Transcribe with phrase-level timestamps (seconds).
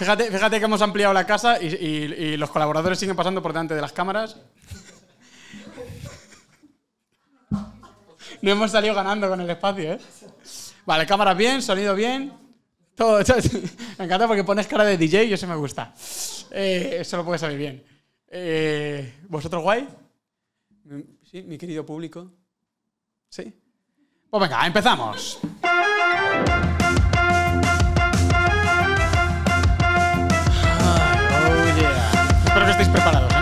[0.00, 3.52] Fíjate, fíjate que hemos ampliado la casa y, y- y los colaboradores siguen pasando por
[3.52, 4.34] delante de las cámaras.
[8.40, 10.00] No hemos salido ganando con el espacio, ¿eh?
[10.86, 12.32] Vale, cámaras bien, sonido bien.
[12.94, 13.36] Todo, todo-
[13.98, 15.92] Me encanta porque pones cara de DJ y eso me gusta.
[16.50, 17.84] Eh, eso lo puede salir bien.
[18.28, 19.86] Eh, ¿Vosotros guay?
[21.30, 22.32] Sí, mi querido público.
[23.28, 23.52] ¿Sí?
[24.30, 25.38] Pues venga, empezamos.
[32.60, 33.36] Espero que estéis preparados, ¿eh?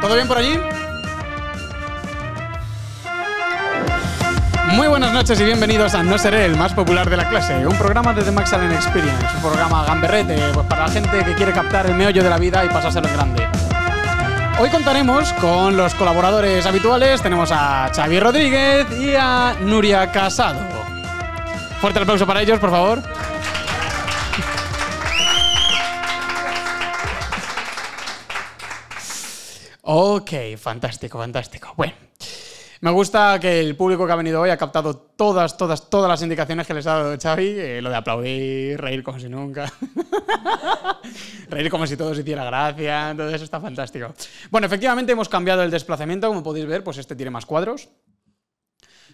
[0.00, 0.60] ¿Todo bien por allí?
[4.74, 7.76] Muy buenas noches y bienvenidos a No Seré el más popular de la clase, un
[7.76, 11.52] programa de The Max Allen Experience, un programa gamberrete pues para la gente que quiere
[11.52, 13.63] captar el meollo de la vida y pasárselo en grande.
[14.56, 20.60] Hoy contaremos con los colaboradores habituales, tenemos a Xavi Rodríguez y a Nuria Casado.
[21.80, 23.02] Fuerte el aplauso para ellos, por favor.
[29.82, 31.74] Ok, fantástico, fantástico.
[31.76, 31.94] Bueno,
[32.80, 36.22] me gusta que el público que ha venido hoy ha captado todas, todas, todas las
[36.22, 37.46] indicaciones que les ha dado Xavi.
[37.58, 39.72] eh, lo de aplaudir, reír como si nunca.
[41.48, 43.14] reír como si todo se hiciera gracia.
[43.16, 44.12] Todo eso está fantástico.
[44.50, 46.28] Bueno, efectivamente hemos cambiado el desplazamiento.
[46.28, 47.88] Como podéis ver, pues este tiene más cuadros.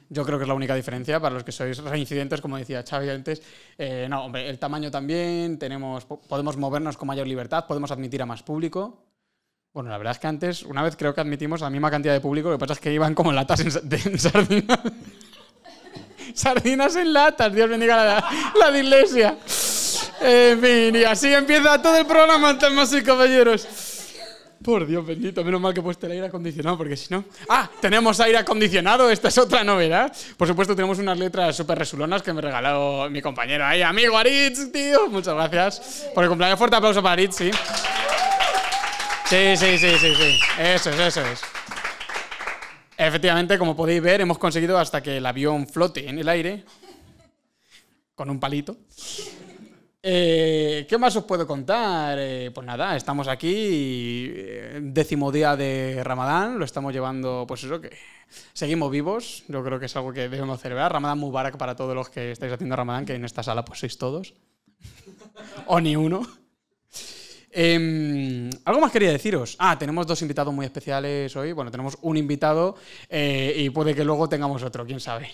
[0.08, 3.10] Yo creo que es la única diferencia para los que sois reincidentes, como decía Xavi
[3.10, 3.42] antes.
[3.78, 8.20] Eh, no, hombre, el tamaño también, tenemos, po- podemos movernos con mayor libertad, podemos admitir
[8.20, 9.06] a más público.
[9.72, 12.20] Bueno, la verdad es que antes, una vez creo que admitimos la misma cantidad de
[12.20, 14.80] público, lo que pasa es que iban como latas en, de, en sardinas.
[16.34, 18.24] sardinas en latas, Dios bendiga la,
[18.58, 19.38] la de iglesia.
[20.22, 23.68] En fin, y así empieza todo el programa, damas y caballeros.
[24.60, 27.24] Por Dios bendito, menos mal que he puesto el aire acondicionado, porque si no.
[27.48, 27.70] ¡Ah!
[27.80, 30.12] Tenemos aire acondicionado, esta es otra novedad.
[30.36, 34.72] Por supuesto, tenemos unas letras súper resulonas que me regaló mi compañero ahí, amigo Aritz,
[34.72, 35.08] tío.
[35.08, 36.58] Muchas gracias por el cumpleaños.
[36.58, 37.50] Fuerte aplauso para Aritz, sí.
[39.30, 40.40] Sí, sí, sí, sí, sí.
[40.58, 41.40] Eso es, eso es.
[42.98, 46.64] Efectivamente, como podéis ver, hemos conseguido hasta que el avión flote en el aire
[48.16, 48.76] con un palito.
[50.02, 52.18] Eh, ¿Qué más os puedo contar?
[52.20, 57.80] Eh, pues nada, estamos aquí, eh, décimo día de Ramadán, lo estamos llevando, pues eso,
[57.80, 57.96] que
[58.52, 60.92] seguimos vivos, yo creo que es algo que debemos celebrar.
[60.92, 63.96] Ramadán Mubarak para todos los que estáis haciendo Ramadán, que en esta sala pues sois
[63.96, 64.34] todos.
[65.66, 66.39] o ni uno.
[67.52, 69.56] Em, algo más quería deciros.
[69.58, 71.52] Ah, tenemos dos invitados muy especiales hoy.
[71.52, 72.76] Bueno, tenemos un invitado
[73.08, 75.30] eh, y puede que luego tengamos otro, quién sabe.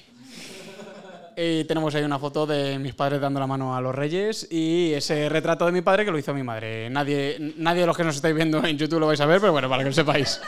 [1.36, 4.94] Y tenemos ahí una foto de mis padres dando la mano a los reyes y
[4.94, 6.88] ese retrato de mi padre que lo hizo mi madre.
[6.88, 9.52] Nadie, nadie de los que nos estáis viendo en YouTube lo vais a ver, pero
[9.52, 10.40] bueno, para que lo sepáis.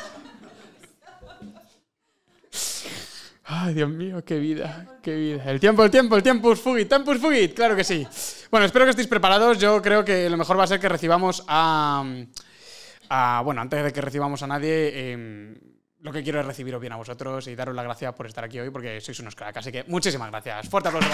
[3.51, 5.45] Ay, Dios mío, qué vida, qué vida.
[5.51, 8.07] El tiempo, el tiempo, el tiempus fugit, tempus fugit, claro que sí.
[8.51, 9.59] Bueno, espero que estéis preparados.
[9.59, 12.05] Yo creo que lo mejor va a ser que recibamos a...
[13.43, 15.55] bueno, antes de que recibamos a nadie, em,
[16.01, 18.61] lo que quiero es recibiros bien a vosotros y daros las gracias por estar aquí
[18.61, 19.57] hoy porque sois unos cracks.
[19.57, 20.69] Así que muchísimas gracias.
[20.69, 21.09] Fuerte aplauso.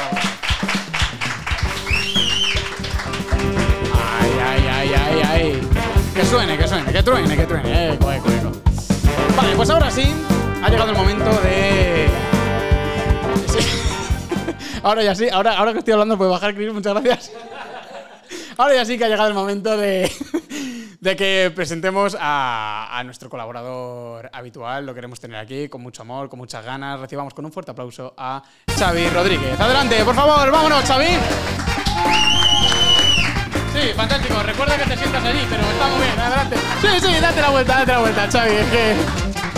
[3.94, 5.68] Ay, ay, ay, ay, ay.
[6.12, 7.94] Que suene, que suene, que truene, que truene.
[7.94, 8.52] Eco, eco, eco.
[9.36, 10.12] Vale, pues ahora sí,
[10.64, 12.08] ha llegado el momento de.
[14.82, 17.32] Ahora ya sí, ahora, ahora que estoy hablando puede bajar, Chris, muchas gracias.
[18.56, 20.10] Ahora ya sí que ha llegado el momento de,
[21.00, 24.86] de que presentemos a, nuestro colaborador habitual.
[24.86, 27.00] Lo queremos tener aquí con mucho amor, con muchas ganas.
[27.00, 28.42] Recibamos con un fuerte aplauso a
[28.78, 29.58] Xavi Rodríguez.
[29.58, 31.08] Adelante, por favor, vámonos, Xavi.
[33.72, 34.42] Sí, fantástico.
[34.42, 36.19] Recuerda que te sientas allí, pero está muy bien.
[36.19, 36.56] Adelante.
[36.81, 39.53] Sí, sí, date la vuelta, date la vuelta, Xavi.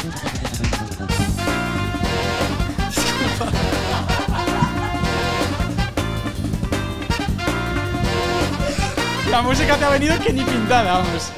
[9.36, 11.30] La música te ha venido que ni pintada, vamos.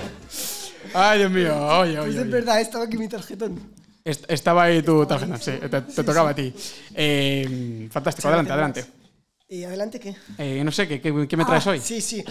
[0.95, 1.67] Ay, Dios mío.
[1.81, 3.61] Oye, Pues oye, es verdad, estaba aquí mi tarjetón.
[4.05, 6.55] Est- Estaba ahí tu tarjeta, sí, te, te tocaba a ti.
[6.95, 8.87] Eh, fantástico, adelante, adelante.
[9.49, 10.15] ¿Y adelante qué?
[10.39, 11.81] Eh, no sé, ¿qué, qué, qué me traes Ah, hoy?
[11.81, 12.25] Sí, sí.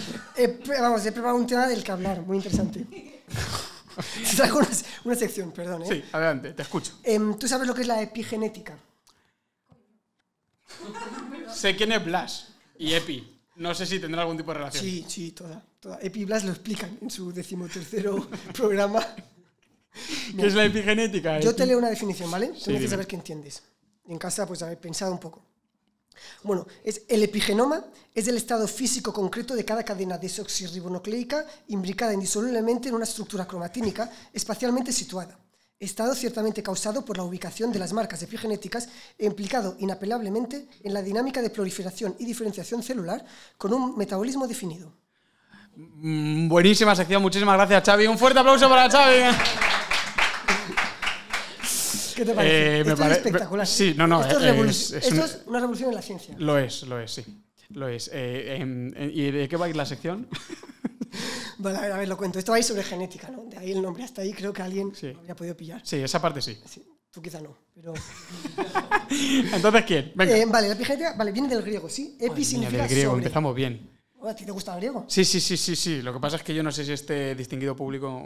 [0.80, 2.86] Vamos, he preparado un tema del que hablar, muy interesante.
[4.38, 4.68] Traigo una,
[5.04, 5.88] una sección, perdón, ¿eh?
[5.90, 6.94] Sí, adelante, te escucho.
[7.04, 8.78] Em, ¿Tú sabes lo que es la epigenética?
[11.54, 13.37] Sé quién es Blas y Epi.
[13.58, 14.84] No sé si tendrá algún tipo de relación.
[14.84, 15.64] Sí, sí, toda.
[15.80, 16.00] toda.
[16.02, 19.06] Epi y Blas lo explican en su decimotercero programa.
[20.38, 21.40] ¿Qué es la epigenética?
[21.40, 22.54] Yo te leo una definición, ¿vale?
[22.66, 22.80] Dime.
[22.80, 23.64] dices a ver qué entiendes.
[24.08, 25.44] En casa, pues haber pensado un poco.
[26.44, 32.90] Bueno, es, el epigenoma es el estado físico concreto de cada cadena desoxirribonucleica imbricada indisolublemente
[32.90, 35.38] en una estructura cromatínica espacialmente situada.
[35.80, 41.04] Estado ciertamente causado por la ubicación de las marcas epigenéticas e implicado inapelablemente en la
[41.04, 43.24] dinámica de proliferación y diferenciación celular
[43.60, 44.92] con un metabolismo definido.
[45.76, 48.08] Mm, Buenísima sección, muchísimas gracias, Xavi.
[48.08, 49.18] Un fuerte aplauso para Xavi.
[52.16, 52.80] ¿Qué te parece?
[52.80, 53.68] Eh, me Esto pare- es espectacular.
[53.68, 55.96] sí, no, no, Esto, es, eh, revolu- es- es esto un- es una revolución en
[55.96, 56.34] la ciencia.
[56.40, 57.24] Lo es, lo es, sí.
[57.70, 58.10] Lo es.
[58.12, 60.28] Eh, em, eh, ¿Y de qué va a ir la sección?
[61.60, 62.38] Vale, a ver, a ver, lo cuento.
[62.40, 63.44] Esto va a ir sobre genética, ¿no?
[63.46, 64.04] De ahí el nombre.
[64.04, 65.12] Hasta ahí creo que alguien Sí.
[65.12, 65.82] lo habría podido pillar.
[65.84, 66.58] Sí, esa parte sí.
[66.66, 67.94] Sí, tú quizá no, pero...
[69.54, 70.12] Entonces, ¿quién?
[70.16, 70.38] Venga.
[70.38, 72.16] Eh, vale, la epigenética vale, viene del griego, ¿sí?
[72.20, 73.24] Epi Madre mía, significa del griego, sobre.
[73.24, 73.90] empezamos bien.
[74.20, 75.06] Oh, ¿A ti te gusta el griego?
[75.08, 76.02] Sí, sí, sí, sí, sí.
[76.02, 78.24] Lo que pasa es que yo no sé si este distinguido público.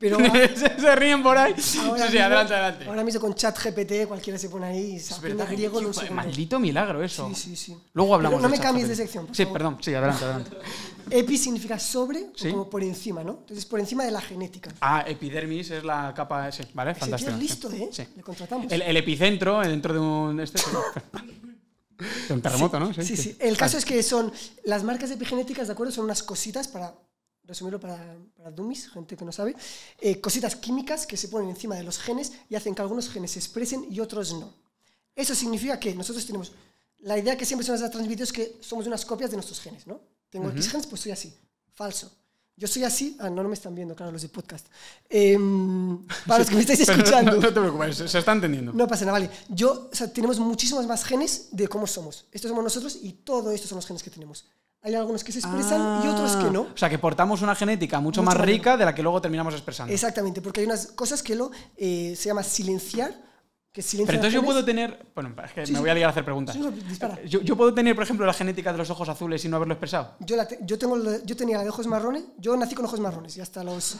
[0.00, 0.16] Pero
[0.54, 1.54] se, se ríen por ahí.
[1.58, 2.84] Sí, ahora sí, mismo- adelante, adelante.
[2.86, 6.14] Ahora mismo con chat GPT cualquiera se pone ahí y se verdad, griego qué- segundo.
[6.14, 7.28] Maldito milagro eso.
[7.28, 7.76] Sí, sí, sí.
[7.94, 9.58] Luego hablamos Pero no de me cambies de sección, por Sí, favor.
[9.58, 10.50] perdón, sí, adelante, adelante.
[11.10, 12.50] Epi significa sobre, o Sí.
[12.50, 13.38] como por encima, ¿no?
[13.40, 14.70] Entonces, por encima de la genética.
[14.80, 16.52] Ah, epidermis es la capa.
[16.52, 17.32] Sí, vale, Ese tío fantástico.
[17.32, 17.82] es listo, sí.
[17.82, 17.88] ¿eh?
[17.90, 18.04] Sí.
[18.14, 18.70] Le contratamos.
[18.70, 20.38] El, el epicentro eh, dentro de un.
[20.38, 20.66] Este, sí.
[22.28, 22.92] de un terremoto, ¿no?
[22.94, 23.36] Sí, sí.
[23.40, 24.30] El caso es que son
[24.64, 25.92] las marcas epigenéticas, ¿de acuerdo?
[25.92, 26.94] Son unas cositas para
[27.48, 29.56] resumirlo para, para dummies, gente que no sabe,
[29.98, 33.32] eh, cositas químicas que se ponen encima de los genes y hacen que algunos genes
[33.32, 34.52] se expresen y otros no.
[35.16, 36.52] Eso significa que nosotros tenemos
[37.00, 39.60] la idea que siempre se nos ha transmitido es que somos unas copias de nuestros
[39.60, 40.00] genes, ¿no?
[40.30, 41.32] Tengo X genes, pues soy así.
[41.74, 42.10] Falso.
[42.56, 43.16] Yo soy así.
[43.20, 44.66] Ah, no, no me están viendo, claro, los de podcast.
[45.08, 47.32] Em, para los que me estáis escuchando.
[47.32, 48.72] No, no te preocupes, se, está entendiendo.
[48.72, 49.30] No pasa nada, vale.
[49.48, 52.26] Yo, o sea, tenemos muchísimos más genes de cómo somos.
[52.32, 54.44] Estos somos nosotros y todo estos son los genes que tenemos.
[54.82, 56.66] Hay algunos que se expresan y otros que no.
[56.68, 58.46] Ah, O sea, que portamos una genética mucho, Mucho más mayor.
[58.48, 59.92] rica de la que luego terminamos expresando.
[59.92, 63.12] Exactamente, porque hay unas cosas que lo eh, se llama silenciar,
[63.72, 65.06] que Pero entonces yo puedo tener.
[65.14, 66.56] Bueno, es que Sí, me voy a ligar a hacer preguntas.
[66.56, 67.22] Sí, dispara.
[67.24, 69.74] Yo, yo puedo tener, por ejemplo, la genética de los ojos azules y no haberlo
[69.74, 70.14] expresado.
[70.20, 72.98] Yo, la te- yo, tengo, yo tenía la de ojos marrones, yo nací con ojos
[72.98, 73.96] marrones y hasta los,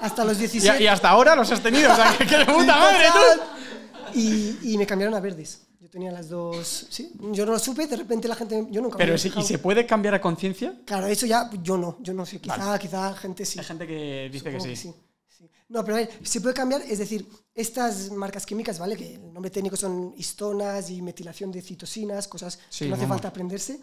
[0.00, 0.82] hasta los Y, 17.
[0.82, 1.92] y hasta ahora los has tenido.
[1.92, 4.18] O sea, que, puta madre, tú.
[4.18, 5.62] Y, y me cambiaron a verdes.
[5.92, 6.86] Tenía las dos.
[6.88, 8.66] Sí, yo no lo supe, de repente la gente.
[8.70, 10.80] Yo nunca me Pero sí, ¿y se puede cambiar a conciencia?
[10.86, 12.40] Claro, eso ya yo no, yo no sé.
[12.40, 13.58] Quizá, quizá gente sí.
[13.58, 14.76] Hay gente que dice que Supongo sí.
[14.76, 14.94] sí,
[15.28, 15.44] sí.
[15.68, 18.96] No, pero a ver, se puede cambiar, es decir, estas marcas químicas, ¿vale?
[18.96, 23.02] Que el nombre técnico son histonas y metilación de citosinas, cosas Sí, que no hace
[23.04, 23.16] vamos.
[23.16, 23.78] falta aprenderse,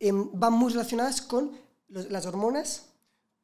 [0.00, 1.52] em, van muy relacionadas con
[1.90, 2.86] los- las hormonas,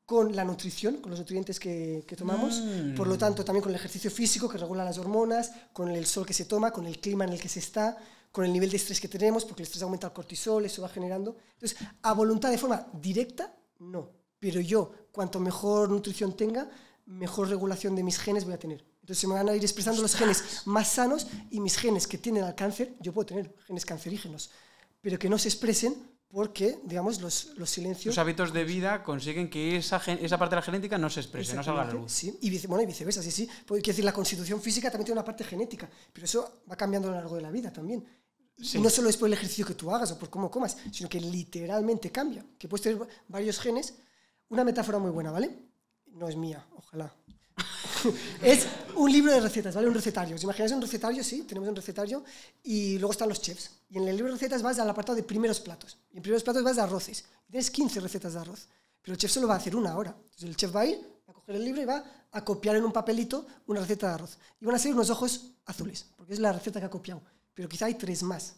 [0.08, 2.94] con la nutrición, con los nutrientes que, que tomamos, Mm.
[2.94, 6.25] por lo tanto también con el ejercicio físico que regula las hormonas, con el sol
[6.25, 7.94] que se toma, con el clima en el que se está,
[8.32, 10.88] con el nivel de estrés que tenemos, porque el estrés aumenta el cortisol, eso va
[10.88, 11.37] generando.
[11.52, 14.10] Entonces, a voluntad de forma directa, no.
[14.40, 16.70] Pero yo, cuanto mejor nutrición tenga,
[17.05, 18.82] mejor regulación de mis genes voy a tener.
[19.02, 22.16] Entonces se me van a ir expresando los genes más sanos y mis genes que
[22.16, 24.50] tienden al cáncer, yo puedo tener genes cancerígenos,
[25.02, 25.94] pero que no se expresen
[26.30, 28.12] porque, digamos, los, los silencios...
[28.14, 31.20] Tus hábitos de vida consiguen que esa, gen- esa parte de la genética no se
[31.20, 32.12] exprese, no salga a la luz.
[32.12, 33.48] Sí, y, vice- bueno, y viceversa, sí, sí.
[33.66, 37.08] Porque, quiero decir, la constitución física también tiene una parte genética, pero eso va cambiando
[37.08, 38.04] a lo largo de la vida también.
[38.60, 38.76] Sí.
[38.78, 41.08] Y no solo es por el ejercicio que tú hagas o por cómo comas, sino
[41.08, 42.44] que literalmente cambia.
[42.58, 42.98] Que puedes tener
[43.28, 43.94] varios genes.
[44.48, 45.50] Una metáfora muy buena, ¿vale?
[46.12, 47.14] No es mía, ojalá.
[48.42, 49.88] es un libro de recetas, ¿vale?
[49.88, 50.36] Un recetario.
[50.36, 51.22] ¿Os imagináis un recetario?
[51.22, 52.24] Sí, tenemos un recetario.
[52.62, 53.70] Y luego están los chefs.
[53.90, 55.98] Y en el libro de recetas vas al apartado de primeros platos.
[56.12, 57.24] Y en primeros platos vas de arroces.
[57.50, 58.68] Tienes 15 recetas de arroz.
[59.02, 60.10] Pero el chef solo va a hacer una ahora.
[60.10, 62.84] Entonces el chef va a ir, a coger el libro y va a copiar en
[62.84, 64.38] un papelito una receta de arroz.
[64.60, 67.22] Y van a ser unos ojos azules, porque es la receta que ha copiado.
[67.55, 68.55] Pero quizá hay tres más.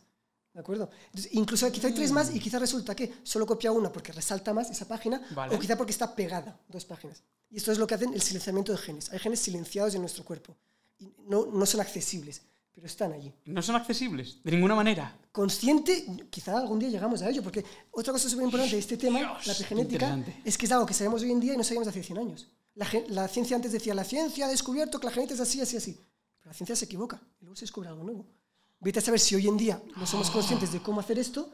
[0.52, 0.90] ¿De acuerdo?
[1.06, 4.52] Entonces, incluso quizá hay tres más y quizá resulta que solo copia una porque resalta
[4.52, 5.54] más esa página Vale.
[5.54, 7.22] o quizá porque está pegada dos páginas.
[7.50, 9.12] Y esto es lo que hacen el silenciamiento de genes.
[9.12, 10.56] Hay genes silenciados en nuestro cuerpo.
[10.98, 12.42] Y no, no son accesibles,
[12.72, 13.32] pero están allí.
[13.44, 15.16] No son accesibles, de ninguna manera.
[15.30, 19.20] Consciente, quizá algún día llegamos a ello, porque otra cosa súper importante de este tema,
[19.20, 21.88] Dios, la epigenética, es que es algo que sabemos hoy en día y no sabíamos
[21.88, 22.48] hace 100 años.
[22.74, 25.76] La, la ciencia antes decía, la ciencia ha descubierto que la genética es así, así,
[25.76, 26.00] así.
[26.38, 28.26] Pero la ciencia se equivoca y luego se descubre algo nuevo.
[28.80, 31.52] Vete a saber si hoy en día no somos conscientes de cómo hacer esto,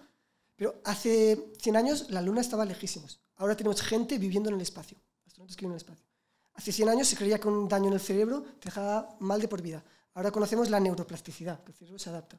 [0.54, 3.21] pero hace 100 años la luna estaba lejísimos.
[3.37, 6.06] Ahora tenemos gente viviendo en el espacio, astronautas que viven en el espacio.
[6.54, 9.49] Hace 100 años se creía que un daño en el cerebro te dejaba mal de
[9.49, 9.85] por vida.
[10.14, 12.38] Ahora conocemos la neuroplasticidad, que el cerebro se adapta.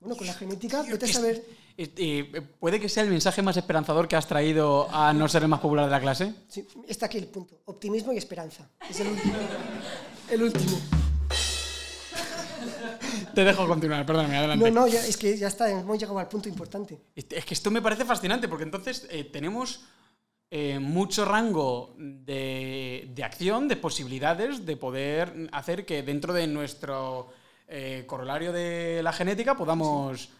[0.00, 1.42] Bueno, con la genética, vete a saber...
[1.78, 5.42] Eh, eh, ¿Puede que sea el mensaje más esperanzador que has traído a no ser
[5.42, 6.34] el más popular de la clase?
[6.48, 7.60] Sí, está aquí el punto.
[7.64, 8.68] Optimismo y esperanza.
[8.88, 9.34] Es el último.
[10.28, 11.05] El último.
[13.36, 14.70] Te dejo continuar, perdóname, adelante.
[14.70, 16.98] No, no, ya- es que ya está, hemos llegado al punto importante.
[17.14, 19.80] Este- Es que esto me parece fascinante porque entonces eh, tenemos
[20.50, 27.28] eh, mucho rango de, de acción, de posibilidades de poder hacer que dentro de nuestro
[27.68, 30.30] eh, corolario de la genética podamos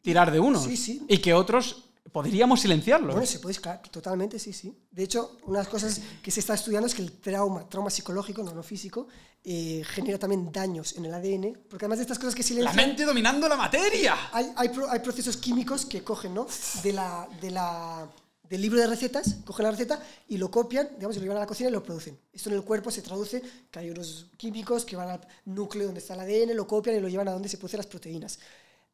[0.00, 0.62] tirar de unos.
[1.08, 3.14] Y que otros podríamos silenciarlos.
[3.14, 3.56] Bueno, se puede,
[3.90, 4.76] totalmente, sí, sí.
[4.90, 7.90] De hecho, una de las cosas que se está estudiando es que el trauma, trauma
[7.90, 9.08] psicológico, no, no físico,
[9.44, 12.76] eh, genera también daños en el ADN, porque además de estas cosas que la silencian,
[12.76, 14.16] mente dominando la materia.
[14.32, 16.46] hay, hay, hay procesos químicos que cogen, ¿no?
[16.82, 18.06] De la, de la,
[18.50, 21.40] del libro de recetas, cogen la receta y lo copian, digamos, y lo llevan a
[21.40, 22.18] la cocina y lo producen.
[22.32, 23.40] Esto en el cuerpo se traduce
[23.70, 27.00] que hay unos químicos que van al núcleo donde está el ADN, lo copian y
[27.00, 28.40] lo llevan a donde se producen las proteínas.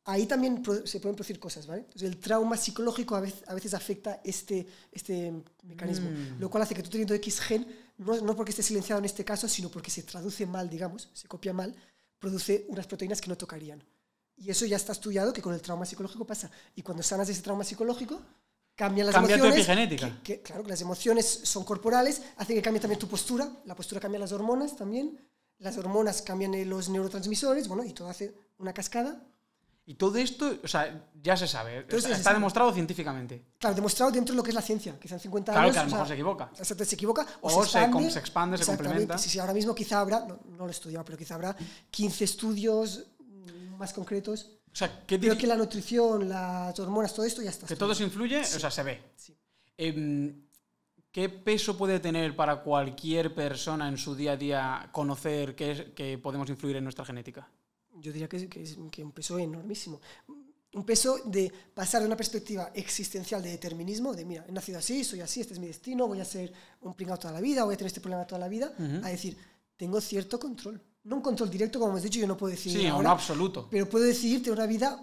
[0.09, 1.81] Ahí también se pueden producir cosas, ¿vale?
[1.81, 5.33] Entonces el trauma psicológico a veces, a veces afecta este, este
[5.65, 6.09] mecanismo,
[6.39, 7.67] lo cual hace que tú teniendo X gen,
[7.99, 11.27] no, no porque esté silenciado en este caso, sino porque se traduce mal, digamos, se
[11.27, 11.75] copia mal,
[12.21, 13.83] produce unas proteínas que no tocarían.
[14.37, 16.51] Y eso ya está estudiado que con el trauma psicológico pasa.
[16.77, 18.21] Y cuando sanas de ese trauma psicológico,
[18.77, 19.67] cambian las Cambia tu emociones.
[19.67, 20.21] epigenética.
[20.23, 23.51] que- que, claro, que las emociones son corporales, hacen que cambie también tu postura.
[23.65, 25.19] La postura cambia las hormonas también.
[25.59, 29.21] Las hormonas cambian los neurotransmisores, bueno, y todo hace una cascada.
[29.89, 31.87] Y todo esto, o sea, ya se sabe.
[31.89, 33.45] Está se demostrado científicamente.
[33.59, 34.99] Claro, demostrado dentro de lo que es la ciencia.
[34.99, 35.75] Quizá en 50 Claro años.
[35.75, 36.51] que a lo o sea, mejor se equivoca.
[36.59, 37.27] Exacto, se equivoca.
[37.41, 38.11] O, O se se expande.
[38.11, 39.17] se expande, se complementa.
[39.17, 41.57] Sí, sí, ahora mismo quizá habrá, no, no lo he estudiado, pero quizá habrá
[41.91, 43.05] 15 estudios
[43.79, 44.51] más concretos.
[44.73, 47.67] O sea, ¿qué Pero diri- que la nutrición, las hormonas, todo esto ya está.
[47.69, 49.03] que todo eso influye, o sea, se ve.
[49.17, 49.37] Sí.
[49.77, 50.43] Em,
[51.13, 55.85] ¿Qué peso puede tener para cualquier persona en su día a día conocer que, es-
[55.95, 57.49] que podemos influir en nuestra genética?
[58.01, 60.01] Yo diría que que es que un peso enormísimo.
[60.75, 65.05] Un peso de pasar de una perspectiva existencial de determinismo, de mira, he nacido así,
[65.05, 67.75] soy así, este es mi destino, voy a ser un pringado toda la vida, voy
[67.75, 69.39] a tener este problema toda la vida, a decir,
[69.77, 70.79] tengo cierto control.
[71.05, 73.69] No un control directo, como hemos dicho, yo no puedo decir Sí, ahora, absoluto.
[73.71, 75.03] pero puedo decidir tener una vida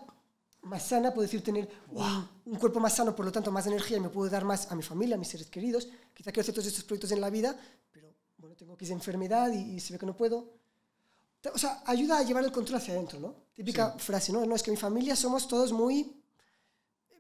[0.63, 3.97] más sana, puedo decir tener un, un cuerpo más sano, por lo tanto más energía
[3.97, 5.87] y me puedo dar más a mi familia, a mis seres queridos.
[6.13, 7.57] Quizá quiero hacer todos estos proyectos en la vida,
[7.91, 10.51] pero bueno, tengo que esa enfermedad y, y se ve que no puedo.
[11.51, 13.35] O sea, ayuda a llevar el control hacia adentro, ¿no?
[13.53, 14.45] Típica frase, ¿no?
[14.45, 16.15] No, es que mi familia somos todos muy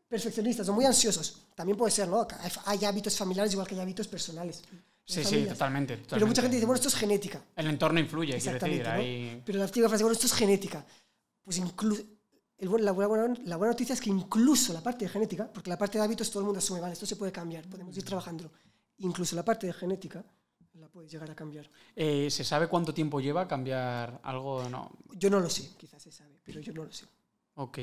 [0.07, 1.47] perfeccionistas o muy ansiosos.
[1.55, 2.25] También puede ser, ¿no?
[2.65, 4.63] Hay, hábitos familiares igual que hay hábitos personales.
[5.05, 5.49] Sí, sí, familias.
[5.53, 6.27] totalmente, Pero totalmente.
[6.29, 7.43] mucha gente dice, bueno, esto es genética.
[7.55, 8.55] El entorno influye, quiero decir.
[8.55, 8.95] Exactamente, ¿no?
[8.95, 9.41] Ahí...
[9.45, 10.85] Pero la típica frase, bueno, esto es genética.
[11.43, 12.03] Pues incluso...
[12.59, 15.97] La, buena, la buena noticia es que incluso la parte de genética, porque la parte
[15.97, 18.51] de hábitos todo el mundo asume, vale, esto se puede cambiar, podemos ir trabajándolo.
[18.99, 20.23] Incluso la parte de genética
[20.93, 21.69] la puedes llegar a cambiar.
[21.95, 24.69] Eh, ¿Se sabe cuánto tiempo lleva cambiar algo?
[24.69, 24.91] No.
[25.13, 27.05] Yo no lo sé, quizás se sabe, pero yo no lo sé.
[27.55, 27.79] Ok.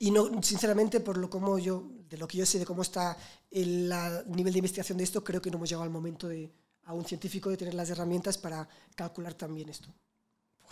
[0.00, 3.16] Y no, sinceramente, por lo como yo, de lo que yo sé de cómo está
[3.50, 6.50] el la- nivel de investigación de esto, creo que no hemos llegado al momento de
[6.86, 9.88] a un científico de tener las herramientas para calcular también esto.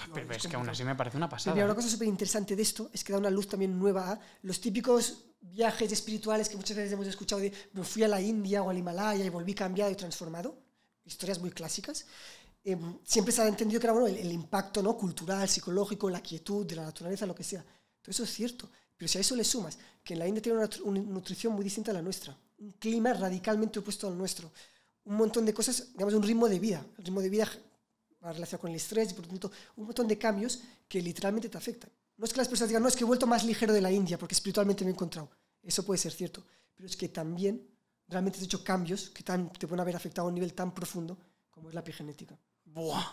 [0.09, 1.55] No, Pero es es que aún así me parece una pasada.
[1.55, 1.77] mira, una ¿eh?
[1.77, 5.27] cosa súper interesante de esto es que da una luz también nueva a los típicos
[5.41, 8.77] viajes espirituales que muchas veces hemos escuchado de me fui a la India o al
[8.79, 10.57] Himalaya y volví cambiado y transformado.
[11.05, 12.07] Historias muy clásicas.
[12.65, 14.97] Eh, siempre se ha entendido que era bueno, el, el impacto ¿no?
[14.97, 17.63] cultural, psicológico, la quietud de la naturaleza, lo que sea.
[18.01, 18.69] Todo eso es cierto.
[18.97, 21.65] Pero si a eso le sumas que en la India tiene una, una nutrición muy
[21.65, 24.53] distinta a la nuestra, un clima radicalmente opuesto al nuestro,
[25.05, 26.87] un montón de cosas, digamos, un ritmo de vida.
[26.99, 27.49] El ritmo de vida
[28.21, 31.59] relacionado con el estrés y por lo tanto un montón de cambios que literalmente te
[31.59, 31.91] afectan.
[32.17, 33.91] No es que las personas digan, no, es que he vuelto más ligero de la
[33.91, 35.29] India porque espiritualmente me he encontrado.
[35.63, 36.45] Eso puede ser cierto,
[36.75, 37.67] pero es que también
[38.13, 41.19] realmente has hecho cambios que tan- te pueden haber afectado a un nivel tan profundo
[41.51, 42.37] como es la epigenética.
[42.65, 43.05] Buah.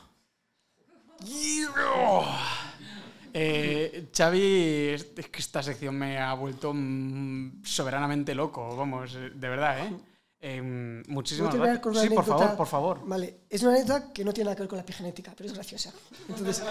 [3.34, 9.50] Eh, Xavi, es que esta sección me ha vuelto mm, soberanamente loco, vamos, eh, de
[9.50, 9.94] verdad, ¿eh?
[10.42, 10.62] Eh,
[11.08, 12.02] muchísimas gracias.
[12.02, 13.02] Sí, por favor, por favor.
[13.06, 15.54] Vale, es una anécdota que no tiene nada que ver con la epigenética, pero es
[15.54, 15.94] graciosa.
[16.30, 16.64] Entonces,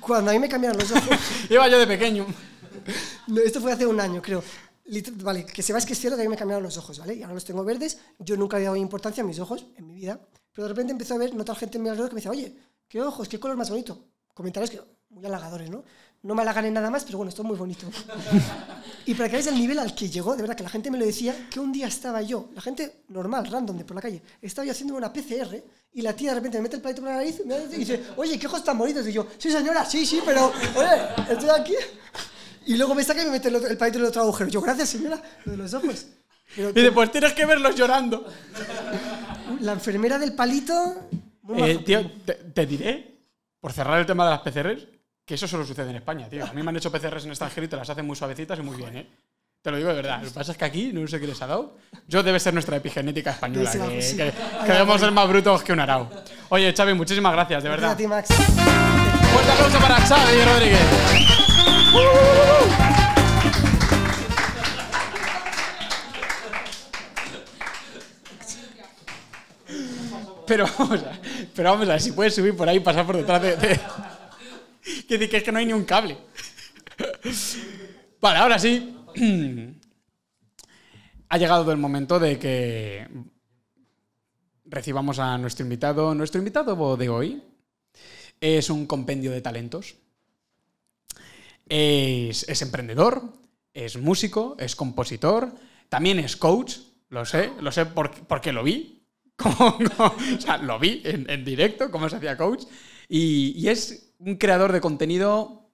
[0.00, 1.18] cuando a mí me cambiaron los ojos,
[1.50, 2.26] Iba yo de pequeño.
[3.28, 4.44] No, esto fue hace un año, creo.
[5.22, 7.14] Vale, que sepas que es cierto que a mí me cambiaron los ojos, ¿vale?
[7.14, 7.98] Y ahora los tengo verdes.
[8.18, 10.20] Yo nunca había dado importancia a mis ojos en mi vida.
[10.52, 12.56] Pero de repente empezó a ver, notar gente a mi alrededor que me decía, oye,
[12.88, 14.06] qué ojos, qué color más bonito.
[14.32, 15.84] Comentarios que muy halagadores, ¿no?
[16.22, 17.86] No me halagan en nada más, pero bueno, esto es muy bonito.
[19.06, 20.98] y para que veáis el nivel al que llegó, de verdad, que la gente me
[20.98, 24.22] lo decía, que un día estaba yo, la gente normal, random, de por la calle,
[24.42, 25.62] estaba yo haciendo una PCR
[25.92, 28.02] y la tía de repente me mete el palito por la nariz me y dice,
[28.16, 29.06] oye, qué ojos tan bonitos.
[29.06, 31.74] Y yo, sí, señora, sí, sí, pero, oye, estoy aquí.
[32.66, 34.50] Y luego me saca y me mete el, el palito en el otro agujero.
[34.50, 36.06] Yo, gracias, señora, de los ojos.
[36.54, 38.26] Pero Y después tienes que verlos llorando.
[39.60, 41.08] la enfermera del palito...
[41.56, 43.18] Eh, tío, te, te diré,
[43.60, 44.86] por cerrar el tema de las PCRs,
[45.24, 46.44] que eso solo sucede en España, tío.
[46.44, 48.62] A mí me han hecho PCRs en extranjero y te las hacen muy suavecitas y
[48.62, 49.06] muy bien, ¿eh?
[49.62, 50.20] Te lo digo de verdad.
[50.22, 51.76] Lo que pasa es que aquí no sé qué les ha dado.
[52.08, 54.16] Yo debe ser nuestra epigenética española, Sí, que, sí.
[54.16, 54.32] que-
[54.72, 56.08] debemos ser más brutos que un arao.
[56.50, 57.96] Oye, Xavi, muchísimas gracias, de Gracias a verdad.
[57.96, 58.28] ti, Max.
[59.32, 61.45] Fuerte aplauso para Xavi Rodríguez.
[70.46, 71.18] Pero vamos, a,
[71.54, 73.56] pero vamos ver, si puedes subir por ahí y pasar por detrás de...
[73.56, 73.80] de-
[75.28, 76.16] que es que no hay ni un cable.
[78.20, 78.96] Vale, ahora sí.
[81.28, 83.08] ha llegado el momento de que
[84.66, 86.14] recibamos a nuestro invitado.
[86.14, 87.42] Nuestro invitado de hoy
[88.40, 89.96] es un compendio de talentos.
[91.68, 93.22] Es, emprendedor,
[93.74, 95.52] es músico, es compositor,
[95.88, 98.92] también es coach, lo sé, lo sé porque, porque lo vi.
[99.44, 102.64] O sea, lo vi en, en directo, cómo se hacía coach.
[103.08, 105.70] Y, y es un creador de contenido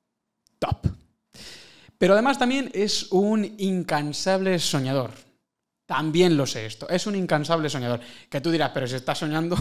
[0.58, 0.88] top.
[1.98, 5.12] Pero además también es un incansable soñador.
[5.86, 6.88] También lo sé esto.
[6.88, 8.00] Es un incansable soñador.
[8.28, 9.56] Que tú dirás, pero si está soñando,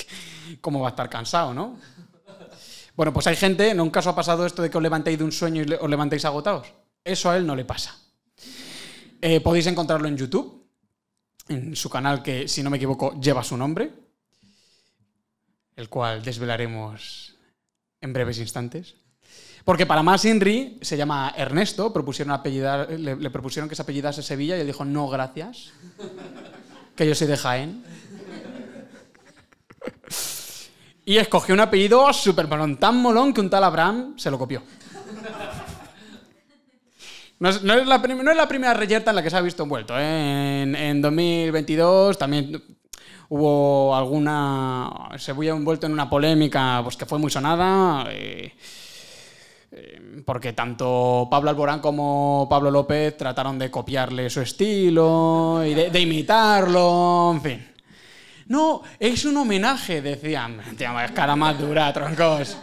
[0.60, 1.78] ¿cómo va a estar cansado, no?
[2.94, 5.32] Bueno, pues hay gente, ¿nunca os ha pasado esto de que os levantéis de un
[5.32, 6.74] sueño y os levantéis agotados?
[7.02, 7.96] Eso a él no le pasa.
[9.20, 10.66] Eh, podéis encontrarlo en YouTube,
[11.48, 13.92] en su canal que, si no me equivoco, lleva su nombre,
[15.76, 17.34] el cual desvelaremos
[18.00, 18.94] en breves instantes.
[19.64, 24.22] Porque para más Inri se llama Ernesto, propusieron apellidar, le, le propusieron que se apellidase
[24.22, 25.72] Sevilla y él dijo, no, gracias,
[26.94, 27.84] que yo soy de Jaén.
[31.12, 34.62] Y escogió un apellido súper molón, tan molón que un tal Abraham se lo copió.
[37.38, 39.92] No es, la, no es la primera reyerta en la que se ha visto envuelto.
[39.98, 40.62] ¿eh?
[40.62, 42.62] En, en 2022 también
[43.28, 45.10] hubo alguna...
[45.18, 48.06] Se vio envuelto en una polémica pues, que fue muy sonada.
[48.10, 48.54] eh,
[49.70, 55.90] eh, porque tanto Pablo Alborán como Pablo López trataron de copiarle su estilo y de,
[55.90, 57.71] de imitarlo, en fin.
[58.46, 60.60] No, es un homenaje, decían.
[60.60, 62.56] Es cara más dura, troncos.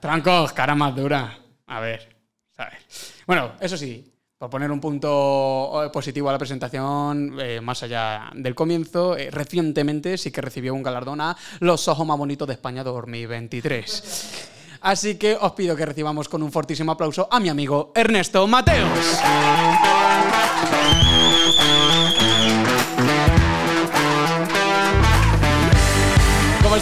[0.00, 1.38] Troncos, cara más dura.
[1.66, 2.16] A ver,
[2.56, 3.14] ¿sabes?
[3.26, 8.28] Bueno, eso sí, por poner un punto eh, positivo a la presentación, eh, más allá
[8.34, 12.54] del comienzo, eh, recientemente sí que recibió un galardón a Los Ojos Más Bonitos de
[12.54, 14.50] España 2023.
[14.80, 19.20] Así que os pido que recibamos con un fortísimo aplauso a mi amigo Ernesto Mateos.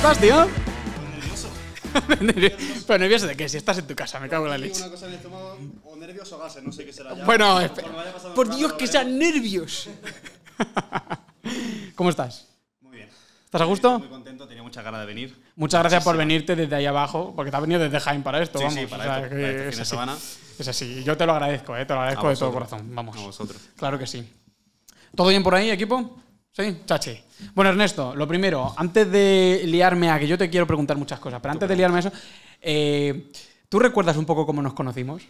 [0.00, 0.48] Estás, tío?
[2.86, 4.80] Pero nervioso de qué, si estás en tu casa, me cago en la leche.
[4.80, 7.24] Una cosa en el estómago, o nervios o gases, no sé qué será ya.
[7.26, 7.58] Bueno,
[8.34, 9.90] por Dios, que lo sean nervios.
[11.94, 12.48] ¿Cómo estás?
[12.80, 13.08] Muy bien.
[13.44, 13.98] ¿Estás a gusto?
[13.98, 15.44] Muy contento, tenía muchas ganas de venir.
[15.56, 18.58] Muchas gracias por venirte desde ahí abajo, porque te has venido desde Jaén para esto,
[18.58, 18.80] Sí, vamos.
[18.80, 19.90] sí, para o sea, esto, que para este fin de así.
[19.90, 20.16] semana.
[20.58, 23.16] Es así, yo te lo agradezco, eh, te lo agradezco de todo corazón, vamos.
[23.18, 23.60] A vosotros.
[23.76, 24.26] Claro que sí.
[25.14, 26.18] ¿Todo bien por ahí, equipo?
[26.52, 27.16] Sí, chachi.
[27.54, 31.40] Bueno, Ernesto, lo primero, antes de liarme a que yo te quiero preguntar muchas cosas,
[31.40, 32.12] pero antes de liarme a eso,
[32.60, 33.30] eh,
[33.68, 35.22] ¿tú recuerdas un poco cómo nos conocimos?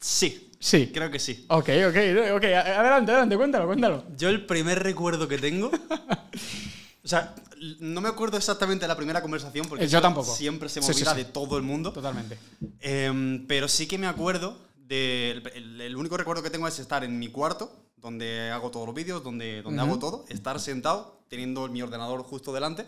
[0.00, 0.90] Sí, Sí.
[0.92, 1.44] creo que sí.
[1.48, 1.96] Ok, ok,
[2.36, 2.44] ok.
[2.44, 4.04] Adelante, adelante, cuéntalo, cuéntalo.
[4.16, 5.70] Yo el primer recuerdo que tengo.
[7.04, 7.34] o sea,
[7.80, 10.34] no me acuerdo exactamente de la primera conversación porque Eh, yo tampoco.
[10.34, 11.18] siempre se me Sí, sí, olvida sí.
[11.18, 11.92] de todo el mundo.
[11.92, 12.38] Totalmente.
[12.80, 15.42] Em, pero sí que me acuerdo de.
[15.54, 18.94] El, el único recuerdo que tengo es estar en mi cuarto, donde hago todos los
[18.94, 22.86] vídeos, donde, donde hago todo, estar sentado, teniendo mi ordenador justo delante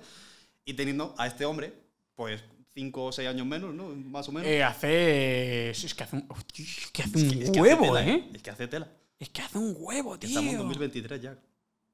[0.64, 1.72] y teniendo a este hombre,
[2.14, 2.42] pues
[2.74, 3.88] cinco o seis años menos, ¿no?
[3.88, 4.48] Más o menos.
[4.48, 5.70] Eh, hace.
[5.70, 8.06] Es que hace un, es que hace Es un que- es que hace huevo, tela,
[8.08, 8.30] ¿eh?
[8.32, 8.88] Es que hace tela.
[9.18, 10.28] Es que hace un huevo, tío.
[10.28, 11.38] Estamos en 2023 ya.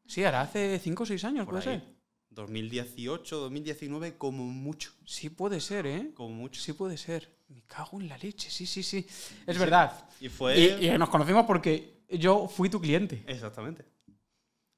[0.06, 1.78] Sí, ahora hace 5 o 6 años, Por puede ahí.
[1.80, 1.98] ser.
[2.30, 4.92] 2018, 2019, como mucho.
[5.04, 6.10] Sí, puede ser, ¿eh?
[6.14, 6.60] Como mucho.
[6.60, 7.28] Sí, puede ser.
[7.48, 9.06] Me cago en la leche, sí, sí, sí.
[9.46, 9.92] Es verdad.
[10.20, 10.58] Y fue.
[10.80, 13.22] Y, y nos conocimos porque yo fui tu cliente.
[13.26, 13.84] Exactamente.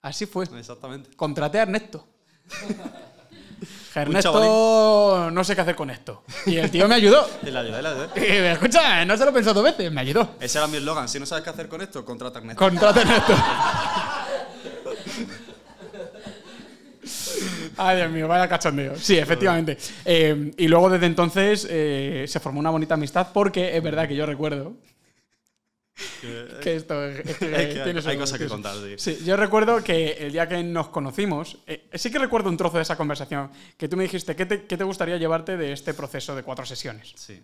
[0.02, 0.46] Así fue.
[0.58, 1.10] Exactamente.
[1.16, 2.06] Contraté a Ernesto.
[3.94, 6.22] Ernesto, no sé qué hacer con esto.
[6.46, 7.24] Y el tío me ayudó.
[7.42, 8.08] Te la ayudé, la ayudé.
[8.16, 10.36] Y me escucha, no se lo pensó dos veces, me ayudó.
[10.40, 11.08] Ese era mi eslogan.
[11.08, 12.58] Si no sabes qué hacer con esto, contrata a Ernesto.
[12.58, 13.34] Contraten esto.
[17.76, 18.96] Ay, Dios mío, vaya cachondeo.
[18.96, 19.78] Sí, efectivamente.
[20.04, 24.14] Eh, y luego desde entonces eh, se formó una bonita amistad porque es verdad que
[24.14, 24.74] yo recuerdo
[26.62, 27.38] que esto es, es que Es
[27.74, 28.94] que hay- hay cosas que contar, sí.
[29.16, 32.76] Sí, yo recuerdo que el día que nos conocimos, eh, sí que recuerdo un trozo
[32.76, 35.94] de esa conversación, que tú me dijiste, ¿qué te, qué te gustaría llevarte de este
[35.94, 37.12] proceso de cuatro sesiones?
[37.16, 37.42] Sí.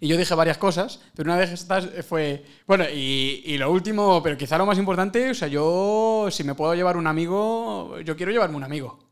[0.00, 4.22] Y yo dije varias cosas, pero una de estas fue, bueno, y, y lo último,
[4.22, 8.16] pero quizá lo más importante, o sea, yo, si me puedo llevar un amigo, yo
[8.16, 9.08] quiero llevarme un amigo.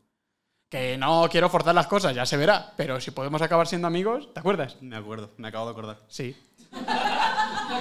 [0.69, 4.33] Que no quiero forzar las cosas, ya se verá, pero si podemos acabar siendo amigos,
[4.33, 4.75] ¿te acuerdas?
[4.81, 5.99] Me acuerdo, me acabo de acordar.
[6.09, 6.35] Sí.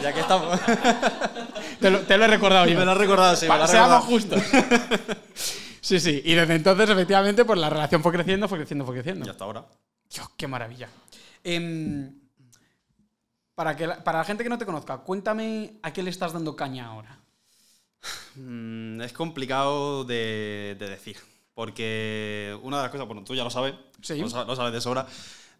[0.03, 0.59] Ya que estamos.
[1.81, 2.79] Te lo, te lo he recordado yo.
[2.79, 4.41] me lo has recordado, sí, me lo Seamos recordado.
[4.41, 4.43] justos.
[5.83, 6.23] sí, sí.
[6.25, 9.27] Y desde entonces, efectivamente, pues la relación fue creciendo, fue creciendo, fue creciendo.
[9.27, 9.67] Y hasta ahora.
[10.11, 10.89] Dios, qué maravilla.
[11.45, 12.13] Em,
[13.55, 16.33] para, que la, para la gente que no te conozca, cuéntame a qué le estás
[16.33, 17.19] dando caña ahora.
[18.37, 21.19] Mm, es complicado de, de decir.
[21.53, 24.19] Porque una de las cosas, bueno, tú ya lo sabes, Sí.
[24.19, 25.07] lo sabes de sobra,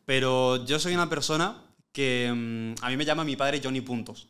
[0.07, 1.63] pero yo soy una persona
[1.97, 4.29] que mm, a mí me llama mi padre Johnny Puntos.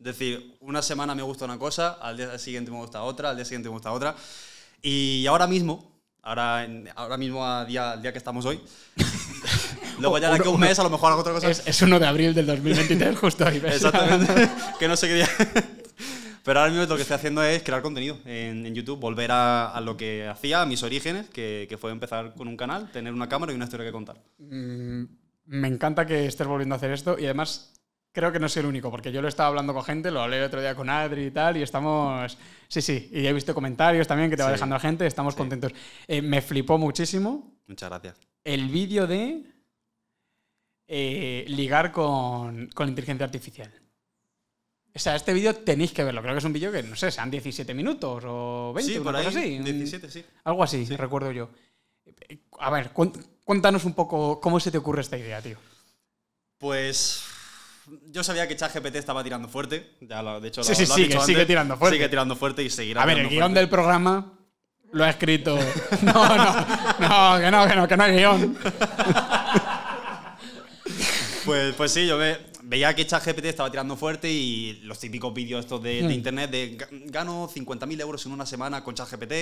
[0.00, 3.36] Es decir, una semana me gusta una cosa, al día siguiente me gusta otra, al
[3.36, 4.16] día siguiente me gusta otra.
[4.82, 8.60] Y ahora mismo, ahora, ahora mismo, a día, al día que estamos hoy,
[10.00, 11.48] luego ya de aquí a un mes a lo mejor hago otra cosa.
[11.48, 13.60] Es, es 1 de abril del 2023, justo ahí.
[13.60, 13.76] ¿ves?
[13.76, 14.50] Exactamente.
[14.80, 15.28] que no sé qué día.
[16.42, 19.70] Pero ahora mismo lo que estoy haciendo es crear contenido en, en YouTube, volver a,
[19.70, 23.12] a lo que hacía, a mis orígenes, que, que fue empezar con un canal, tener
[23.12, 24.16] una cámara y una historia que contar.
[24.38, 25.04] Mm,
[25.48, 27.74] me encanta que estés volviendo a hacer esto y además
[28.12, 30.38] creo que no soy el único, porque yo lo estaba hablando con gente, lo hablé
[30.38, 32.36] el otro día con Adri y tal, y estamos...
[32.66, 34.54] Sí, sí, y he visto comentarios también que te va Sí.
[34.54, 35.72] dejando la gente, estamos contentos.
[36.06, 38.16] Eh, me flipó muchísimo Muchas gracias.
[38.44, 39.44] el vídeo de
[40.86, 43.70] eh, ligar con, con inteligencia artificial.
[44.94, 46.22] O sea, este vídeo tenéis que verlo.
[46.22, 49.04] Creo que es un vídeo que, no sé, sean 17 minutos o 20, sí, una
[49.04, 49.58] por ahí, cosa así.
[49.58, 50.24] 17, sí.
[50.44, 51.50] Algo así, recuerdo yo.
[52.06, 52.90] Eh, A ver,
[53.48, 55.56] cuéntanos un poco cómo se te ocurre esta idea, tío.
[56.58, 57.22] Pues
[58.12, 59.96] yo sabía que ChatGPT estaba tirando fuerte.
[60.02, 61.46] Ya lo, de hecho, Sí, lo, sí, lo sigue, dicho sigue antes.
[61.46, 61.96] tirando fuerte.
[61.96, 63.58] Sigue tirando fuerte y seguirá A ver, el guion fuerte.
[63.60, 64.34] del programa
[64.92, 65.58] lo ha escrito.
[66.02, 66.54] No, no,
[67.00, 68.58] no, que no, que no, que no hay guion.
[71.46, 75.60] Pues, pues sí, yo ve- veía que ChatGPT estaba tirando fuerte y los típicos vídeos
[75.64, 76.08] estos de, Hmm.
[76.08, 79.32] de internet de "Ga- gano 50.000 euros en una semana con ChatGPT,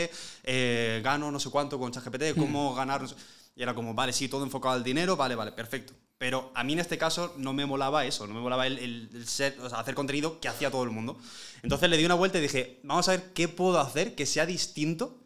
[0.45, 2.40] eh, gano no sé cuánto con ChatGPT, Hmm.
[2.40, 3.03] cómo ganar...
[3.03, 3.16] no sé-
[3.57, 5.95] Y era como, vale, sí, todo enfocado al dinero, vale, vale, perfecto.
[6.19, 9.11] Pero a mí en este caso no me molaba eso, no me molaba el, el-
[9.12, 11.19] el ser, o sea, hacer contenido que hacía todo el mundo.
[11.62, 14.47] Entonces le di una vuelta y dije, vamos a ver qué puedo hacer que sea
[14.47, 15.19] distinto,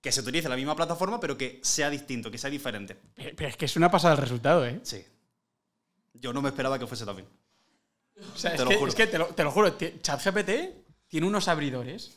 [0.00, 2.96] que se utilice la misma plataforma, pero que sea distinto, que sea diferente.
[3.14, 4.80] Pero es que es una pasada el resultado, ¿eh?
[4.82, 5.02] Sí.
[6.14, 7.28] Yo no me esperaba que fuese también.
[8.34, 8.88] O sea, Te es, lo que, juro.
[8.90, 10.50] es que te lo, te lo juro, ChatGPT
[11.08, 12.12] tiene unos abridores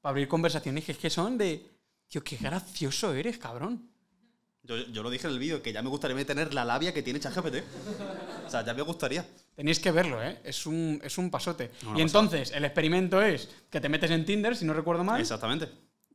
[0.00, 1.68] para abrir conversaciones que es que son de.
[2.08, 3.88] Tío, qué gracioso eres, cabrón.
[4.64, 7.02] Yo, yo lo dije en el vídeo, que ya me gustaría tener la labia que
[7.02, 7.56] tiene ChatGPT.
[8.46, 9.26] O sea, ya me gustaría.
[9.56, 10.38] Tenéis que verlo, ¿eh?
[10.44, 11.72] Es un, es un pasote.
[11.82, 14.72] No, no y pasa entonces, el experimento es que te metes en Tinder, si no
[14.72, 15.20] recuerdo mal.
[15.20, 15.68] Exactamente.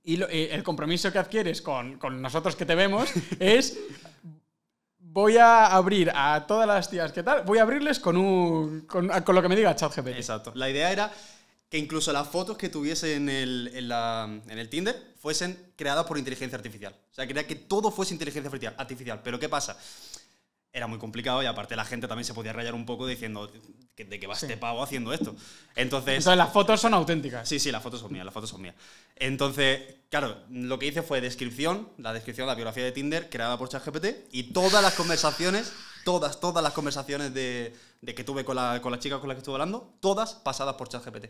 [0.03, 3.77] Y lo- eh, el compromiso que adquieres con, con nosotros que te vemos es.
[4.99, 9.07] Voy a abrir a todas las tías que tal, voy a abrirles con, un, con,
[9.07, 10.09] con lo que me diga ChatGPT.
[10.09, 10.51] Exacto.
[10.55, 11.11] La idea era
[11.69, 16.05] que incluso las fotos que tuviese en el, en la- en el Tinder fuesen creadas
[16.05, 16.95] por inteligencia artificial.
[17.11, 19.21] O sea, quería que todo fuese inteligencia artificial- artificial.
[19.23, 19.77] Pero ¿qué pasa?
[20.71, 23.47] Era muy complicado y aparte la gente también se podía rayar un poco diciendo
[23.97, 25.35] de qué va este pavo haciendo esto.
[25.75, 27.49] Entonces, Entonces las fotos son auténticas.
[27.49, 28.75] Sí, sí, las fotos son mías, las fotos son mías.
[29.15, 33.57] Entonces, claro, lo que hice fue descripción, la descripción de la biografía de Tinder creada
[33.57, 35.73] por ChatGPT y todas las conversaciones,
[36.05, 39.35] todas, todas las conversaciones de, de que tuve con la, con la chica con la
[39.35, 41.25] que estuve hablando, todas pasadas por ChatGPT.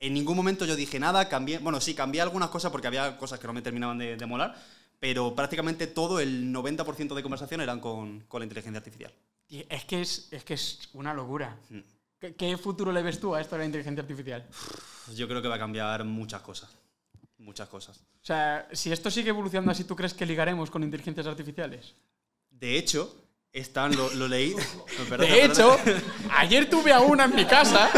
[0.00, 3.38] En ningún momento yo dije nada, cambié, bueno, sí, cambié algunas cosas porque había cosas
[3.38, 4.56] que no me terminaban de, de molar,
[4.98, 9.12] pero prácticamente todo, el 90% de conversación eran con, con la inteligencia artificial.
[9.48, 11.54] Y es que es, es que es una locura.
[11.68, 11.80] Mm.
[12.18, 14.46] ¿Qué, qué futuro le ves tú a esto de la inteligencia artificial?
[15.14, 16.70] Yo creo que va a cambiar muchas cosas.
[17.36, 17.98] Muchas cosas.
[17.98, 21.94] O sea, si esto sigue evolucionando así, ¿tú crees que ligaremos con inteligencias artificiales?
[22.50, 23.14] De hecho,
[23.52, 24.54] están, lo, lo leí.
[25.10, 25.76] No, De hecho,
[26.30, 27.90] ayer tuve a una en mi casa.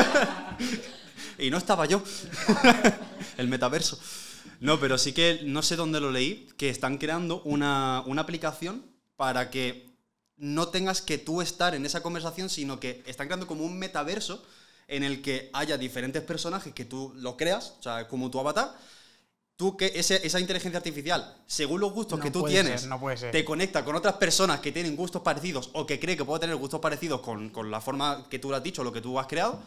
[1.42, 2.02] Y no estaba yo.
[3.36, 3.98] El metaverso.
[4.60, 8.84] No, pero sí que no sé dónde lo leí, que están creando una, una aplicación
[9.16, 9.90] para que
[10.36, 14.42] no tengas que tú estar en esa conversación, sino que están creando como un metaverso
[14.88, 18.76] en el que haya diferentes personajes que tú lo creas, o sea, como tu avatar.
[19.56, 22.98] Tú que ese- esa inteligencia artificial, según los gustos No que tú tienes, ser, no
[22.98, 23.30] puede ser.
[23.32, 26.56] te conecta con otras personas que tienen gustos parecidos o que cree que puede tener
[26.56, 29.26] gustos parecidos con, con la forma que tú lo has dicho, lo que tú has
[29.26, 29.60] creado,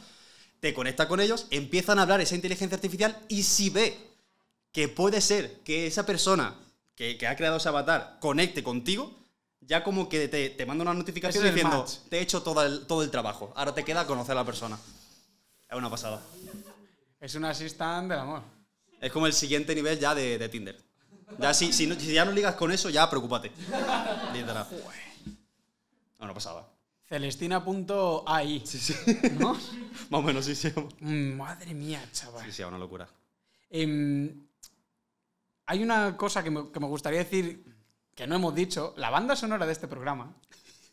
[0.60, 3.98] te conecta con ellos, empiezan a hablar esa inteligencia artificial y si ve
[4.72, 6.56] que puede ser que esa persona
[6.96, 9.14] que, que ha creado ese avatar conecte contigo,
[9.62, 12.42] ya como que te, te manda una notificación Ese es el diciendo, te he hecho
[12.44, 14.78] todo el, todo el trabajo, ahora te queda conocer a la persona.
[15.70, 16.22] Es una pasada.
[17.20, 18.42] Es un assistant del amor.
[19.02, 20.80] Es como el siguiente nivel ya de, de Tinder.
[21.40, 23.52] Ya si, si, no- si ya no ligas con eso, ya preocúpate.
[24.34, 24.68] Literal.
[26.20, 26.68] Una pasada.
[27.08, 28.62] Celestina.ai.
[28.66, 28.96] Sí, sí.
[29.40, 29.54] ¿No?
[30.10, 30.72] Más o menos, sí, sí.
[31.00, 32.46] Mm, Madre mía, chaval.
[32.46, 33.08] Sí, sí, una locura.
[33.70, 34.48] Em,
[35.66, 37.64] hay una cosa que me, que me gustaría decir
[38.16, 38.94] que no hemos dicho.
[38.98, 40.34] La banda sonora de este programa